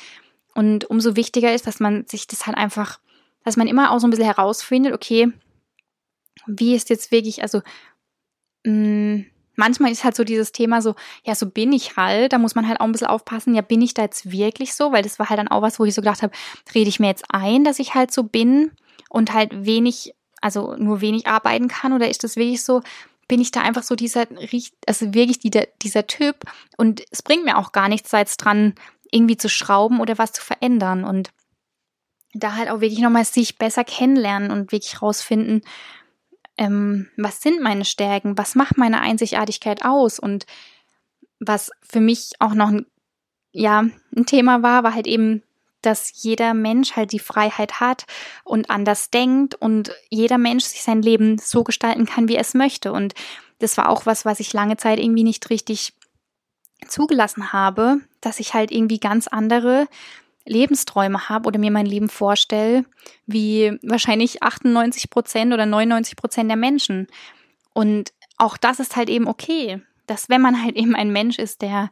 [0.56, 3.00] Und umso wichtiger ist, dass man sich das halt einfach,
[3.44, 5.32] dass man immer auch so ein bisschen herausfindet, okay,
[6.48, 7.62] wie ist jetzt wirklich, also
[8.66, 9.26] mh, mm,
[9.56, 12.68] manchmal ist halt so dieses Thema so, ja, so bin ich halt, da muss man
[12.68, 15.30] halt auch ein bisschen aufpassen, ja, bin ich da jetzt wirklich so, weil das war
[15.30, 16.34] halt dann auch was, wo ich so gedacht habe,
[16.74, 18.72] rede ich mir jetzt ein, dass ich halt so bin
[19.10, 21.94] und halt wenig also nur wenig arbeiten kann?
[21.94, 22.82] Oder ist das wirklich so,
[23.28, 24.26] bin ich da einfach so dieser,
[24.86, 26.44] also wirklich dieser, dieser Typ?
[26.78, 28.76] Und es bringt mir auch gar nichts, jetzt dran,
[29.10, 31.06] irgendwie zu schrauben oder was zu verändern.
[31.06, 31.30] Und
[32.34, 35.62] da halt auch wirklich nochmal sich besser kennenlernen und wirklich rausfinden,
[36.58, 40.46] ähm, was sind meine Stärken, was macht meine Einzigartigkeit aus und
[41.40, 42.86] was für mich auch noch ein,
[43.52, 43.86] ja,
[44.16, 45.44] ein Thema war, war halt eben
[45.84, 48.06] dass jeder Mensch halt die Freiheit hat
[48.44, 52.54] und anders denkt und jeder Mensch sich sein Leben so gestalten kann, wie er es
[52.54, 52.92] möchte.
[52.92, 53.14] Und
[53.60, 55.94] das war auch was, was ich lange Zeit irgendwie nicht richtig
[56.88, 59.88] zugelassen habe, dass ich halt irgendwie ganz andere
[60.46, 62.86] Lebensträume habe oder mir mein Leben vorstelle,
[63.26, 67.08] wie wahrscheinlich 98 Prozent oder 99 Prozent der Menschen.
[67.74, 71.62] Und auch das ist halt eben okay, dass wenn man halt eben ein Mensch ist,
[71.62, 71.90] der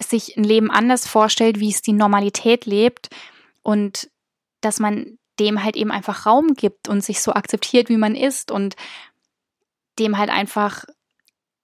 [0.00, 3.08] sich ein Leben anders vorstellt, wie es die Normalität lebt
[3.62, 4.10] und
[4.60, 8.50] dass man dem halt eben einfach Raum gibt und sich so akzeptiert, wie man ist
[8.50, 8.74] und
[10.00, 10.84] dem halt einfach,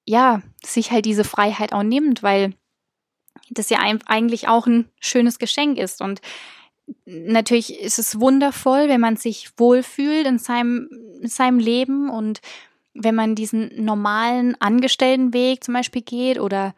[0.05, 2.55] ja, sich halt diese Freiheit auch nimmt, weil
[3.51, 6.01] das ja eigentlich auch ein schönes Geschenk ist.
[6.01, 6.21] Und
[7.05, 10.89] natürlich ist es wundervoll, wenn man sich wohlfühlt in seinem,
[11.21, 12.11] in seinem Leben.
[12.11, 12.41] Und
[12.95, 16.75] wenn man diesen normalen Angestelltenweg zum Beispiel geht oder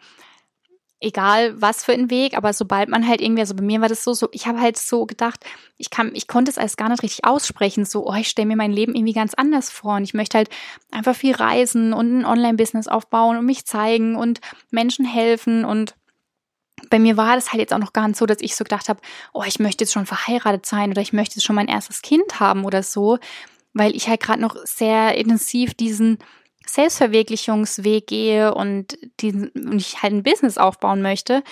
[0.99, 4.03] egal was für ein Weg, aber sobald man halt irgendwie, also bei mir war das
[4.03, 5.45] so, so ich habe halt so gedacht,
[5.77, 8.57] ich kann, ich konnte es als gar nicht richtig aussprechen, so, oh, ich stelle mir
[8.57, 9.97] mein Leben irgendwie ganz anders vor.
[9.97, 10.49] Und ich möchte halt
[10.91, 14.41] einfach viel reisen und ein Online-Business aufbauen und mich zeigen und
[14.71, 15.95] Menschen helfen und
[16.91, 18.89] bei mir war das halt jetzt auch noch gar nicht so, dass ich so gedacht
[18.89, 19.01] habe,
[19.33, 22.39] oh, ich möchte jetzt schon verheiratet sein oder ich möchte jetzt schon mein erstes Kind
[22.39, 23.18] haben oder so,
[23.72, 26.18] weil ich halt gerade noch sehr intensiv diesen
[26.66, 31.43] Selbstverwirklichungsweg gehe und, diesen, und ich halt ein Business aufbauen möchte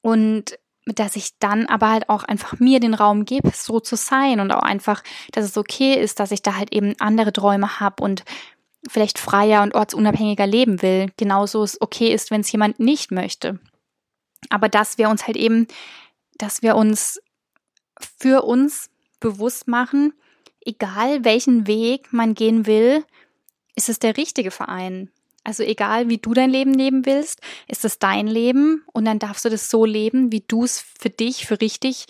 [0.00, 4.40] und dass ich dann aber halt auch einfach mir den Raum gebe, so zu sein
[4.40, 5.02] und auch einfach,
[5.32, 8.24] dass es okay ist, dass ich da halt eben andere Träume habe und
[8.88, 11.10] vielleicht freier und ortsunabhängiger leben will.
[11.16, 13.58] Genauso es okay ist, wenn es jemand nicht möchte.
[14.50, 15.66] Aber dass wir uns halt eben,
[16.38, 17.20] dass wir uns
[18.18, 18.90] für uns
[19.20, 20.12] bewusst machen,
[20.64, 23.04] egal welchen Weg man gehen will,
[23.76, 25.10] ist es der richtige Verein.
[25.44, 29.44] Also egal, wie du dein Leben leben willst, ist es dein Leben und dann darfst
[29.44, 32.06] du das so leben, wie du es für dich, für richtig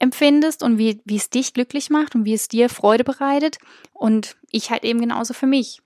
[0.00, 3.58] empfindest und wie, wie es dich glücklich macht und wie es dir Freude bereitet
[3.92, 5.80] und ich halt eben genauso für mich.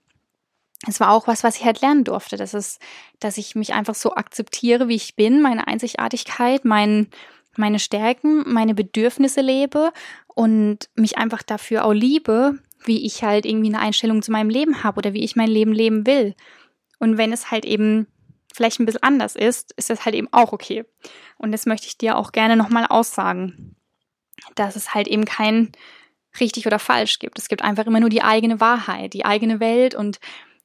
[0.87, 2.79] Es war auch was, was ich halt lernen durfte, dass es,
[3.19, 7.07] dass ich mich einfach so akzeptiere, wie ich bin, meine Einzigartigkeit, mein,
[7.57, 9.91] meine Stärken, meine Bedürfnisse lebe
[10.27, 14.83] und mich einfach dafür auch liebe, wie ich halt irgendwie eine Einstellung zu meinem Leben
[14.83, 16.33] habe oder wie ich mein Leben leben will.
[16.99, 18.07] Und wenn es halt eben
[18.53, 20.85] vielleicht ein bisschen anders ist, ist das halt eben auch okay.
[21.37, 23.75] Und das möchte ich dir auch gerne nochmal aussagen,
[24.55, 25.71] dass es halt eben kein
[26.39, 27.37] richtig oder falsch gibt.
[27.39, 30.19] Es gibt einfach immer nur die eigene Wahrheit, die eigene Welt und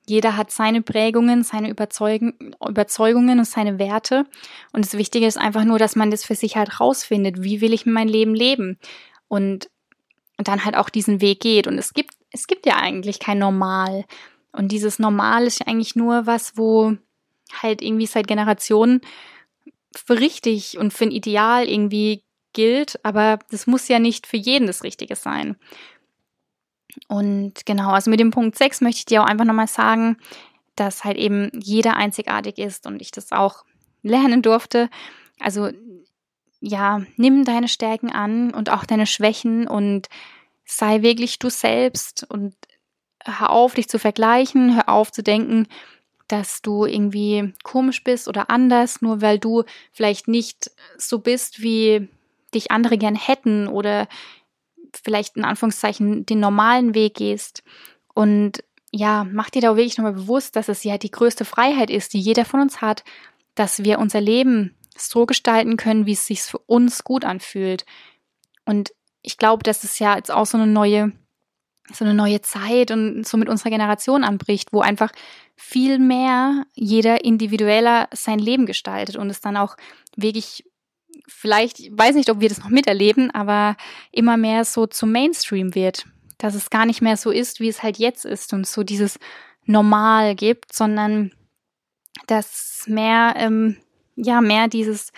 [0.07, 4.27] jeder hat seine Prägungen, seine Überzeugungen und seine Werte.
[4.73, 7.43] Und das Wichtige ist einfach nur, dass man das für sich halt rausfindet.
[7.43, 8.79] Wie will ich mein Leben leben?
[9.29, 9.71] Und,
[10.37, 11.67] und dann halt auch diesen Weg geht.
[11.67, 14.05] Und es gibt, es gibt ja eigentlich kein Normal.
[14.53, 16.97] Und dieses Normal ist ja eigentlich nur was, wo
[17.63, 19.01] halt irgendwie seit Generationen
[19.95, 23.03] für richtig und für ein Ideal irgendwie gilt.
[23.05, 25.57] Aber das muss ja nicht für jeden das Richtige sein.
[27.09, 30.17] Und genau, also mit dem Punkt 6 möchte ich dir auch einfach nochmal sagen,
[30.77, 33.65] dass halt eben jeder einzigartig ist und ich das auch
[34.03, 34.91] lernen durfte.
[35.39, 35.71] Also
[36.61, 40.09] ja, nimm deine Stärken an und auch deine Schwächen und
[40.65, 42.55] sei wirklich du selbst und
[43.23, 45.67] hör auf, dich zu vergleichen, hör auf zu denken,
[46.29, 52.09] dass du irgendwie komisch bist oder anders, nur weil du vielleicht nicht so bist, wie
[52.55, 54.09] dich andere gern hätten oder
[55.03, 57.63] vielleicht in Anführungszeichen den normalen Weg gehst.
[58.15, 62.13] Und ja, mach dir da wirklich nochmal bewusst, dass es ja die größte Freiheit ist,
[62.13, 63.05] die jeder von uns hat,
[63.55, 67.85] dass wir unser Leben so gestalten können, wie es sich für uns gut anfühlt.
[68.65, 68.93] Und
[69.23, 71.13] ich glaube, dass es ja jetzt auch so eine neue,
[71.93, 75.11] so eine neue Zeit und so mit unserer Generation anbricht, wo einfach
[75.57, 79.77] viel mehr jeder individueller sein Leben gestaltet und es dann auch
[80.17, 80.65] wirklich
[81.27, 83.77] vielleicht, ich weiß nicht, ob wir das noch miterleben, aber
[84.13, 86.07] immer mehr so zum Mainstream wird.
[86.39, 89.19] Dass es gar nicht mehr so ist, wie es halt jetzt ist und so dieses
[89.65, 91.33] Normal gibt, sondern
[92.27, 93.77] dass mehr, ähm,
[94.17, 95.13] ja, mehr dieses,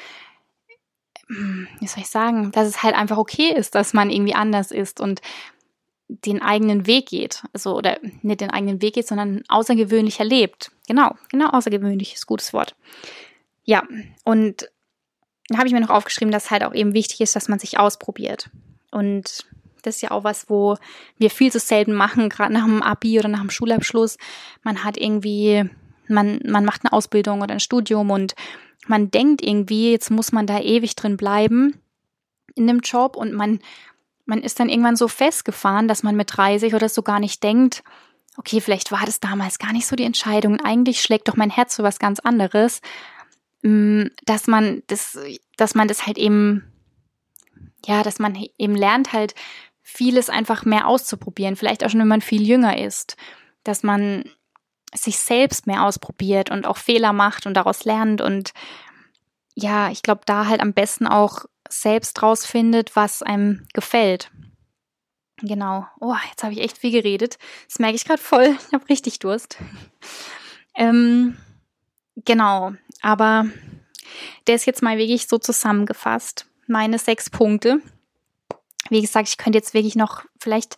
[1.28, 5.01] wie soll ich sagen, dass es halt einfach okay ist, dass man irgendwie anders ist
[5.01, 5.20] und
[6.09, 7.42] den eigenen Weg geht.
[7.53, 10.70] Also, oder nicht den eigenen Weg geht, sondern außergewöhnlich erlebt.
[10.86, 12.76] Genau, genau, außergewöhnlich ist gutes Wort.
[13.64, 13.82] Ja,
[14.24, 14.70] und
[15.49, 17.78] dann habe ich mir noch aufgeschrieben, dass halt auch eben wichtig ist, dass man sich
[17.78, 18.51] ausprobiert.
[18.90, 19.47] Und
[19.82, 20.76] das ist ja auch was, wo
[21.18, 24.18] wir viel zu selten machen, gerade nach dem Abi oder nach dem Schulabschluss.
[24.62, 25.64] Man hat irgendwie,
[26.09, 28.34] man, man macht eine Ausbildung oder ein Studium und
[28.88, 31.80] man denkt irgendwie, jetzt muss man da ewig drin bleiben
[32.55, 33.61] in dem Job und man,
[34.24, 37.84] man ist dann irgendwann so festgefahren, dass man mit 30 oder so gar nicht denkt,
[38.36, 40.61] okay, vielleicht war das damals gar nicht so die Entscheidung.
[40.61, 42.80] Eigentlich schlägt doch mein Herz für was ganz anderes.
[43.67, 45.19] Mm, dass man das,
[45.57, 46.73] dass man das halt eben,
[47.85, 49.35] ja, dass man eben lernt halt
[49.83, 51.57] vieles einfach mehr auszuprobieren.
[51.57, 53.17] Vielleicht auch schon, wenn man viel jünger ist,
[53.64, 54.31] dass man
[54.95, 58.53] sich selbst mehr ausprobiert und auch Fehler macht und daraus lernt und
[59.57, 64.31] ja, ich glaube, da halt am besten auch selbst rausfindet, was einem gefällt.
[65.39, 65.87] Genau.
[65.99, 67.39] Oh, jetzt habe ich echt viel geredet.
[67.69, 68.57] Das merke ich gerade voll.
[68.69, 69.57] Ich habe richtig Durst.
[70.77, 71.37] ähm,
[72.25, 72.73] genau.
[73.03, 73.47] Aber
[74.47, 76.47] der ist jetzt mal wirklich so zusammengefasst.
[76.67, 77.81] Meine sechs Punkte.
[78.89, 80.77] Wie gesagt, ich könnte jetzt wirklich noch vielleicht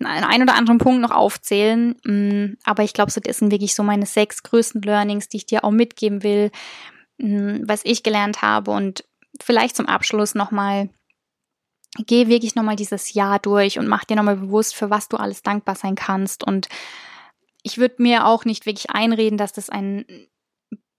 [0.00, 1.96] einen ein oder anderen Punkt noch aufzählen.
[2.04, 5.46] Mm, aber ich glaube, so das sind wirklich so meine sechs größten Learnings, die ich
[5.46, 6.50] dir auch mitgeben will,
[7.18, 8.70] mm, was ich gelernt habe.
[8.70, 9.04] Und
[9.40, 10.88] vielleicht zum Abschluss nochmal,
[12.06, 15.42] geh wirklich nochmal dieses Jahr durch und mach dir nochmal bewusst, für was du alles
[15.42, 16.44] dankbar sein kannst.
[16.44, 16.68] Und
[17.62, 20.04] ich würde mir auch nicht wirklich einreden, dass das ein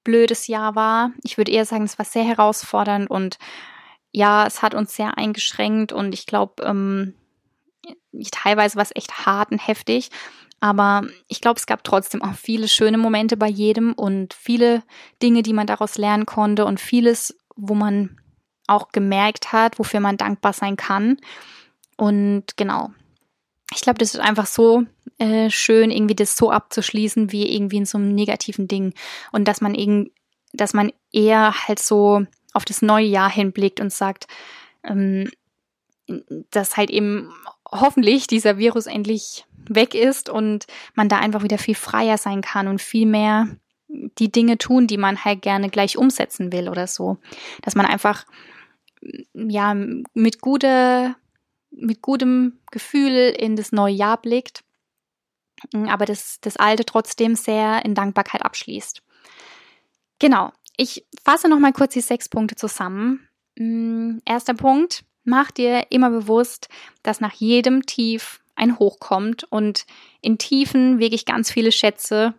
[0.09, 1.11] blödes Jahr war.
[1.23, 3.37] Ich würde eher sagen, es war sehr herausfordernd und
[4.11, 7.13] ja, es hat uns sehr eingeschränkt und ich glaube, ähm,
[8.31, 10.09] teilweise war es echt hart und heftig.
[10.61, 14.83] Aber ich glaube, es gab trotzdem auch viele schöne Momente bei jedem und viele
[15.21, 18.17] Dinge, die man daraus lernen konnte und vieles, wo man
[18.67, 21.17] auch gemerkt hat, wofür man dankbar sein kann.
[21.97, 22.89] Und genau,
[23.73, 24.83] ich glaube, das ist einfach so
[25.19, 28.93] äh, schön, irgendwie das so abzuschließen, wie irgendwie in so einem negativen Ding.
[29.31, 30.11] Und dass man eben,
[30.53, 34.27] dass man eher halt so auf das neue Jahr hinblickt und sagt,
[34.83, 35.29] ähm,
[36.51, 37.31] dass halt eben
[37.71, 40.65] hoffentlich dieser Virus endlich weg ist und
[40.95, 43.47] man da einfach wieder viel freier sein kann und viel mehr
[43.87, 47.17] die Dinge tun, die man halt gerne gleich umsetzen will oder so.
[47.61, 48.25] Dass man einfach
[49.33, 51.15] ja mit guter
[51.71, 54.63] mit gutem Gefühl in das neue Jahr blickt,
[55.73, 59.01] mm, aber das, das alte trotzdem sehr in Dankbarkeit abschließt.
[60.19, 60.51] Genau.
[60.77, 63.27] Ich fasse nochmal kurz die sechs Punkte zusammen.
[63.57, 65.03] Mm, erster Punkt.
[65.23, 66.69] Mach dir immer bewusst,
[67.03, 69.85] dass nach jedem Tief ein Hoch kommt und
[70.21, 72.33] in Tiefen wirklich ganz viele Schätze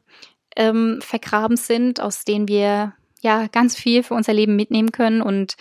[0.57, 5.57] ähm, vergraben sind, aus denen wir ja ganz viel für unser Leben mitnehmen können und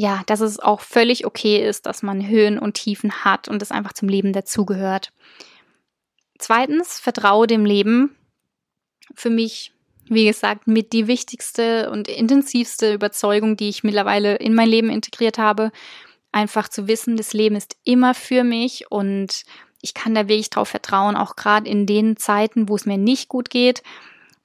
[0.00, 3.70] ja, dass es auch völlig okay ist, dass man Höhen und Tiefen hat und es
[3.70, 5.12] einfach zum Leben dazugehört.
[6.38, 8.16] Zweitens, vertraue dem Leben.
[9.14, 9.74] Für mich,
[10.06, 15.36] wie gesagt, mit die wichtigste und intensivste Überzeugung, die ich mittlerweile in mein Leben integriert
[15.36, 15.70] habe.
[16.32, 19.42] Einfach zu wissen, das Leben ist immer für mich und
[19.82, 23.28] ich kann da wirklich drauf vertrauen, auch gerade in den Zeiten, wo es mir nicht
[23.28, 23.82] gut geht,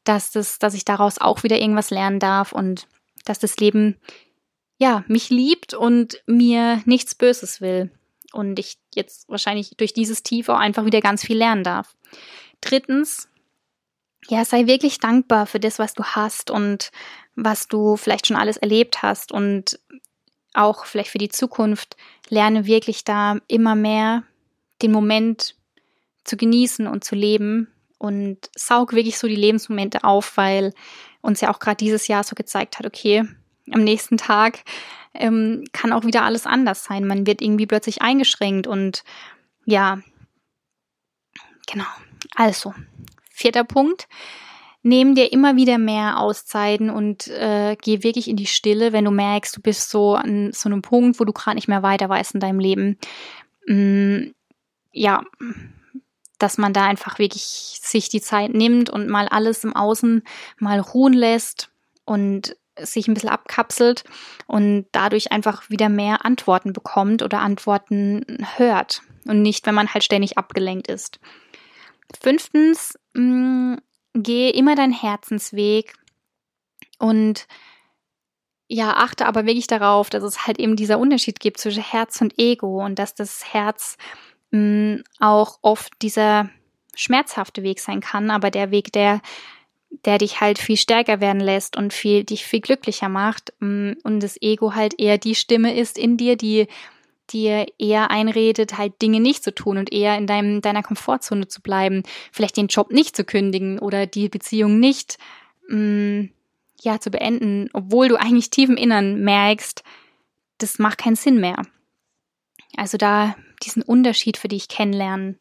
[0.03, 2.89] dass das, dass ich daraus auch wieder irgendwas lernen darf und
[3.23, 3.95] dass das Leben
[4.77, 7.91] ja, mich liebt und mir nichts Böses will.
[8.33, 11.95] Und ich jetzt wahrscheinlich durch dieses Tief auch einfach wieder ganz viel lernen darf.
[12.61, 13.29] Drittens,
[14.27, 16.91] ja, sei wirklich dankbar für das, was du hast und
[17.35, 19.79] was du vielleicht schon alles erlebt hast und
[20.53, 21.95] auch vielleicht für die Zukunft.
[22.29, 24.23] Lerne wirklich da immer mehr
[24.81, 25.55] den Moment
[26.23, 30.73] zu genießen und zu leben und saug wirklich so die Lebensmomente auf, weil
[31.21, 33.25] uns ja auch gerade dieses Jahr so gezeigt hat, okay,
[33.71, 34.63] am nächsten Tag
[35.13, 37.07] ähm, kann auch wieder alles anders sein.
[37.07, 39.03] Man wird irgendwie plötzlich eingeschränkt und
[39.65, 39.99] ja,
[41.67, 41.85] genau.
[42.35, 42.73] Also,
[43.31, 44.07] vierter Punkt.
[44.83, 49.09] Nehm dir immer wieder mehr Auszeiten und äh, geh wirklich in die Stille, wenn du
[49.09, 52.35] merkst, du bist so an so einem Punkt, wo du gerade nicht mehr weiter weißt
[52.35, 52.99] in deinem Leben.
[53.65, 54.27] Mm,
[54.91, 55.23] ja,
[56.37, 60.23] dass man da einfach wirklich sich die Zeit nimmt und mal alles im Außen
[60.59, 61.71] mal ruhen lässt
[62.05, 64.03] und sich ein bisschen abkapselt
[64.47, 70.03] und dadurch einfach wieder mehr Antworten bekommt oder Antworten hört und nicht, wenn man halt
[70.03, 71.19] ständig abgelenkt ist.
[72.19, 73.81] Fünftens, mh, mm,
[74.13, 75.93] gehe immer deinen Herzensweg
[76.99, 77.47] und
[78.67, 82.39] ja, achte aber wirklich darauf, dass es halt eben dieser Unterschied gibt zwischen Herz und
[82.39, 83.97] Ego und dass das Herz
[84.51, 86.49] mh, mm, auch oft dieser
[86.95, 89.21] schmerzhafte Weg sein kann, aber der Weg, der
[89.89, 93.53] der dich halt viel stärker werden lässt und viel, dich viel glücklicher macht.
[93.59, 96.67] Mm, und das Ego halt eher die Stimme ist in dir, die
[97.31, 101.61] dir eher einredet, halt Dinge nicht zu tun und eher in deinem, deiner Komfortzone zu
[101.61, 105.17] bleiben, vielleicht den Job nicht zu kündigen oder die Beziehung nicht
[105.67, 106.29] mh, mm,
[106.81, 109.83] ja zu beenden, obwohl du eigentlich tief im Innern merkst,
[110.59, 111.63] das macht keinen Sinn mehr.
[112.77, 115.39] Also da diesen Unterschied für dich kennenlernen.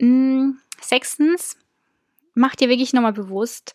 [0.00, 1.56] Mh, mm, sechstens,
[2.34, 3.74] mach dir wirklich nochmal bewusst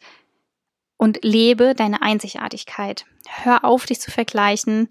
[0.98, 3.06] und lebe deine Einzigartigkeit.
[3.28, 4.90] Hör auf, dich zu vergleichen.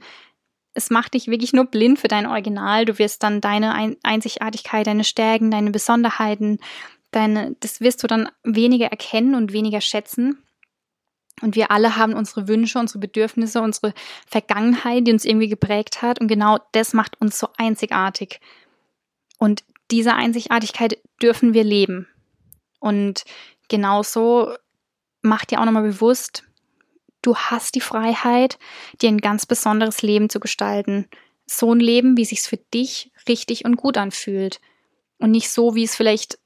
[0.74, 2.84] Es macht dich wirklich nur blind für dein Original.
[2.84, 6.58] Du wirst dann deine Einzigartigkeit, deine Stärken, deine Besonderheiten,
[7.10, 10.42] deine, das wirst du dann weniger erkennen und weniger schätzen.
[11.40, 13.94] Und wir alle haben unsere Wünsche, unsere Bedürfnisse, unsere
[14.26, 16.20] Vergangenheit, die uns irgendwie geprägt hat.
[16.20, 18.40] Und genau das macht uns so einzigartig.
[19.38, 22.08] Und diese Einzigartigkeit dürfen wir leben.
[22.80, 23.24] Und
[23.68, 24.54] genauso
[25.22, 26.44] mach dir auch nochmal bewusst,
[27.22, 28.58] du hast die Freiheit,
[29.00, 31.08] dir ein ganz besonderes Leben zu gestalten.
[31.46, 34.60] So ein Leben, wie sich's für dich richtig und gut anfühlt.
[35.18, 36.38] Und nicht so, wie es vielleicht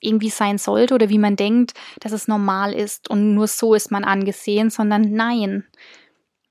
[0.00, 3.90] irgendwie sein sollte oder wie man denkt, dass es normal ist und nur so ist
[3.90, 5.66] man angesehen, sondern nein.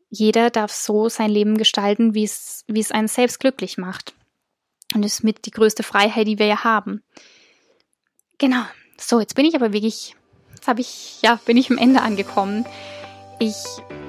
[0.09, 4.15] Jeder darf so sein Leben gestalten, wie es, wie es einen selbst glücklich macht.
[4.93, 7.03] Und das ist mit die größte Freiheit, die wir ja haben.
[8.39, 8.65] Genau.
[9.02, 10.16] So, jetzt bin ich aber wirklich,
[10.54, 12.66] jetzt habe ich, ja, bin ich am Ende angekommen.
[13.39, 13.56] Ich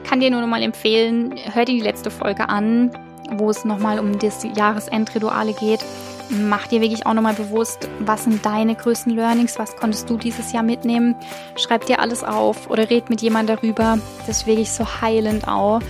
[0.04, 2.90] kann dir nur noch mal empfehlen, hör dir die letzte Folge an,
[3.30, 5.80] wo es nochmal um das Jahresendrituale geht.
[6.28, 10.52] Mach dir wirklich auch nochmal bewusst, was sind deine größten Learnings, was konntest du dieses
[10.52, 11.16] Jahr mitnehmen.
[11.56, 13.98] Schreib dir alles auf oder red mit jemandem darüber.
[14.26, 15.80] Das ist wirklich so heilend auch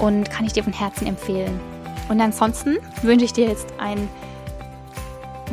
[0.00, 1.60] und kann ich dir von Herzen empfehlen.
[2.08, 4.08] Und ansonsten wünsche ich dir jetzt ein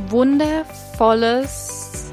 [0.09, 2.04] wundervolles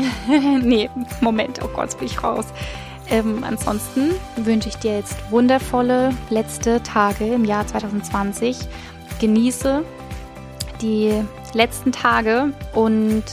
[0.62, 0.90] nee,
[1.20, 2.46] Moment, oh Gott, bin ich raus.
[3.10, 8.56] Ähm, ansonsten wünsche ich dir jetzt wundervolle letzte Tage im Jahr 2020.
[9.20, 9.84] Genieße
[10.80, 11.12] die
[11.52, 13.24] letzten Tage und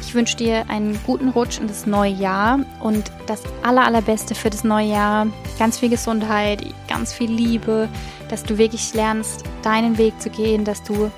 [0.00, 4.50] ich wünsche dir einen guten Rutsch in das neue Jahr und das aller, allerbeste für
[4.50, 5.26] das neue Jahr.
[5.58, 7.88] Ganz viel Gesundheit, ganz viel Liebe,
[8.28, 11.10] dass du wirklich lernst, deinen Weg zu gehen, dass du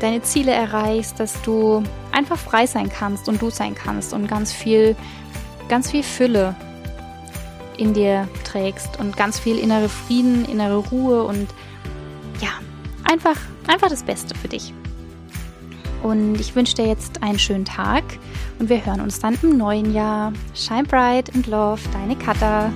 [0.00, 1.82] deine Ziele erreichst, dass du
[2.12, 4.96] einfach frei sein kannst und du sein kannst und ganz viel,
[5.68, 6.54] ganz viel Fülle
[7.76, 11.48] in dir trägst und ganz viel innere Frieden, innere Ruhe und
[12.40, 12.50] ja,
[13.04, 13.36] einfach,
[13.66, 14.72] einfach das Beste für dich.
[16.02, 18.04] Und ich wünsche dir jetzt einen schönen Tag
[18.58, 20.32] und wir hören uns dann im neuen Jahr.
[20.54, 22.70] Shine bright and love, deine Katha.